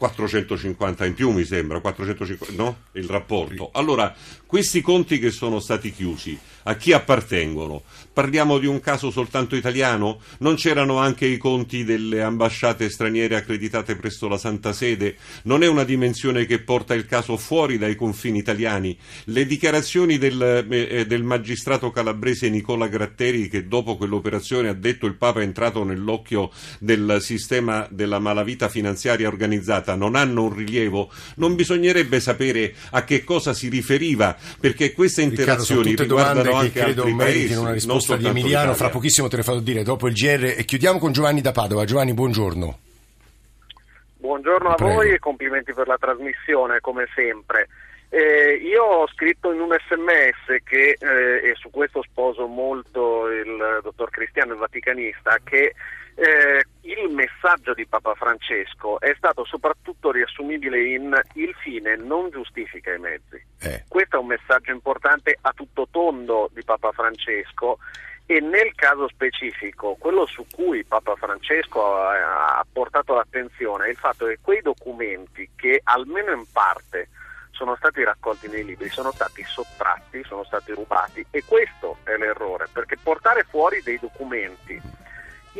450 0.00 1.04
in 1.04 1.12
più 1.12 1.30
mi 1.30 1.44
sembra, 1.44 1.78
450, 1.80 2.54
no? 2.62 2.84
Il 2.92 3.04
rapporto. 3.04 3.68
Allora, 3.74 4.14
questi 4.46 4.80
conti 4.80 5.18
che 5.18 5.30
sono 5.30 5.60
stati 5.60 5.92
chiusi, 5.92 6.38
a 6.62 6.74
chi 6.76 6.94
appartengono? 6.94 7.82
Parliamo 8.10 8.56
di 8.56 8.66
un 8.66 8.80
caso 8.80 9.10
soltanto 9.10 9.56
italiano? 9.56 10.20
Non 10.38 10.54
c'erano 10.54 10.96
anche 10.96 11.26
i 11.26 11.36
conti 11.36 11.84
delle 11.84 12.22
ambasciate 12.22 12.88
straniere 12.88 13.36
accreditate 13.36 13.94
presso 13.94 14.26
la 14.26 14.38
Santa 14.38 14.72
Sede? 14.72 15.16
Non 15.44 15.62
è 15.62 15.66
una 15.66 15.84
dimensione 15.84 16.46
che 16.46 16.60
porta 16.60 16.94
il 16.94 17.04
caso 17.04 17.36
fuori 17.36 17.76
dai 17.76 17.94
confini 17.94 18.38
italiani? 18.38 18.96
Le 19.24 19.44
dichiarazioni 19.44 20.16
del, 20.16 20.66
eh, 20.70 21.04
del 21.04 21.24
magistrato 21.24 21.90
calabrese 21.90 22.48
Nicola 22.48 22.88
Gratteri 22.88 23.48
che 23.48 23.68
dopo 23.68 23.98
quell'operazione 23.98 24.68
ha 24.70 24.74
detto 24.74 25.04
il 25.04 25.16
Papa 25.16 25.40
è 25.40 25.44
entrato 25.44 25.84
nell'occhio 25.84 26.50
del 26.78 27.18
sistema 27.20 27.86
della 27.90 28.18
malavita 28.18 28.70
finanziaria 28.70 29.28
organizzata 29.28 29.89
non 29.94 30.14
hanno 30.14 30.44
un 30.44 30.54
rilievo, 30.54 31.10
non 31.36 31.54
bisognerebbe 31.54 32.20
sapere 32.20 32.74
a 32.92 33.04
che 33.04 33.24
cosa 33.24 33.52
si 33.52 33.68
riferiva, 33.68 34.36
perché 34.58 34.92
queste 34.92 35.22
Riccardo, 35.22 35.62
sono 35.62 35.80
interazioni 35.80 35.90
tutte 35.90 36.06
domande 36.06 36.42
riguardano 36.42 36.58
che 36.58 36.66
anche 36.66 36.80
credo 36.80 37.02
altri 37.02 37.16
paesi, 37.16 37.54
una 37.54 37.72
risposta 37.72 38.16
di 38.16 38.26
Emiliano. 38.26 38.74
Fra 38.74 38.88
pochissimo 38.88 39.28
te 39.28 39.36
le 39.36 39.42
farò 39.42 39.58
dire 39.58 39.82
dopo 39.82 40.08
il 40.08 40.14
GR. 40.14 40.54
E 40.56 40.64
chiudiamo 40.64 40.98
con 40.98 41.12
Giovanni 41.12 41.40
da 41.40 41.52
Padova. 41.52 41.84
Giovanni, 41.84 42.14
buongiorno. 42.14 42.78
Buongiorno 44.18 44.68
a 44.68 44.74
Prego. 44.74 44.94
voi 44.94 45.10
e 45.12 45.18
complimenti 45.18 45.72
per 45.72 45.86
la 45.86 45.96
trasmissione, 45.98 46.80
come 46.80 47.06
sempre. 47.14 47.68
Eh, 48.12 48.60
io 48.62 48.82
ho 48.82 49.08
scritto 49.08 49.52
in 49.52 49.60
un 49.60 49.70
sms 49.70 50.62
che, 50.64 50.96
eh, 50.98 51.50
e 51.50 51.54
su 51.54 51.70
questo 51.70 52.02
sposo 52.02 52.46
molto 52.46 53.28
il 53.28 53.80
dottor 53.82 54.10
Cristiano, 54.10 54.52
il 54.52 54.58
vaticanista, 54.58 55.38
che 55.44 55.74
eh, 56.14 56.64
il 56.82 57.12
messaggio 57.12 57.74
di 57.74 57.86
Papa 57.86 58.14
Francesco 58.14 59.00
è 59.00 59.14
stato 59.16 59.44
soprattutto 59.44 60.10
riassumibile 60.10 60.82
in 60.82 61.18
il 61.34 61.54
fine 61.62 61.96
non 61.96 62.30
giustifica 62.30 62.92
i 62.92 62.98
mezzi. 62.98 63.42
Eh. 63.60 63.84
Questo 63.88 64.16
è 64.16 64.18
un 64.18 64.26
messaggio 64.26 64.72
importante 64.72 65.36
a 65.40 65.52
tutto 65.52 65.88
tondo 65.90 66.50
di 66.52 66.62
Papa 66.64 66.92
Francesco 66.92 67.78
e 68.26 68.40
nel 68.40 68.74
caso 68.74 69.08
specifico 69.08 69.96
quello 69.98 70.24
su 70.24 70.46
cui 70.50 70.84
Papa 70.84 71.16
Francesco 71.16 71.96
ha, 71.96 72.58
ha 72.58 72.66
portato 72.70 73.14
l'attenzione 73.14 73.86
è 73.86 73.90
il 73.90 73.96
fatto 73.96 74.26
che 74.26 74.38
quei 74.40 74.62
documenti 74.62 75.50
che 75.56 75.80
almeno 75.82 76.32
in 76.32 76.44
parte 76.52 77.08
sono 77.60 77.76
stati 77.76 78.02
raccolti 78.02 78.48
nei 78.48 78.64
libri, 78.64 78.88
sono 78.88 79.12
stati 79.12 79.44
sottratti, 79.44 80.22
sono 80.24 80.44
stati 80.44 80.72
rubati 80.72 81.26
e 81.30 81.44
questo 81.44 81.98
è 82.04 82.16
l'errore, 82.16 82.68
perché 82.72 82.96
portare 82.96 83.44
fuori 83.46 83.82
dei 83.82 83.98
documenti 84.00 84.80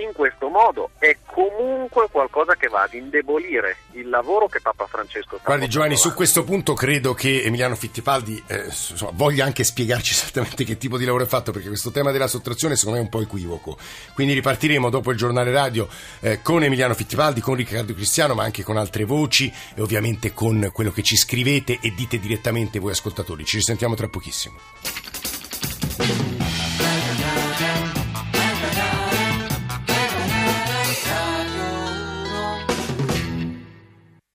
in 0.02 0.12
questo 0.12 0.48
modo 0.48 0.90
è 0.98 1.16
comunque 1.26 2.08
qualcosa 2.10 2.54
che 2.54 2.68
va 2.68 2.82
ad 2.82 2.94
indebolire 2.94 3.76
il 3.92 4.08
lavoro 4.08 4.46
che 4.48 4.60
Papa 4.60 4.86
Francesco 4.86 5.36
sta 5.36 5.46
Guardi 5.46 5.68
Giovanni, 5.68 5.96
su 5.96 6.14
questo 6.14 6.44
punto 6.44 6.74
credo 6.74 7.14
che 7.14 7.42
Emiliano 7.42 7.74
Fittipaldi 7.74 8.42
eh, 8.46 8.64
insomma, 8.66 9.12
voglia 9.14 9.44
anche 9.44 9.64
spiegarci 9.64 10.12
esattamente 10.14 10.64
che 10.64 10.78
tipo 10.78 10.98
di 10.98 11.04
lavoro 11.04 11.24
è 11.24 11.26
fatto, 11.26 11.52
perché 11.52 11.68
questo 11.68 11.90
tema 11.90 12.10
della 12.10 12.26
sottrazione 12.26 12.76
secondo 12.76 12.98
me 12.98 13.04
è 13.04 13.06
un 13.06 13.10
po' 13.10 13.22
equivoco. 13.22 13.76
Quindi 14.14 14.34
ripartiremo 14.34 14.90
dopo 14.90 15.10
il 15.10 15.16
giornale 15.16 15.50
radio 15.52 15.88
eh, 16.20 16.40
con 16.42 16.62
Emiliano 16.62 16.94
Fittipaldi, 16.94 17.40
con 17.40 17.54
Riccardo 17.54 17.94
Cristiano, 17.94 18.34
ma 18.34 18.44
anche 18.44 18.62
con 18.62 18.76
altre 18.76 19.04
voci 19.04 19.52
e 19.74 19.80
ovviamente 19.80 20.32
con 20.32 20.70
quello 20.72 20.90
che 20.90 21.02
ci 21.02 21.16
scrivete 21.16 21.78
e 21.80 21.92
dite 21.94 22.18
direttamente 22.18 22.78
voi 22.78 22.92
ascoltatori. 22.92 23.44
Ci 23.44 23.56
risentiamo 23.56 23.94
tra 23.94 24.08
pochissimo. 24.08 24.58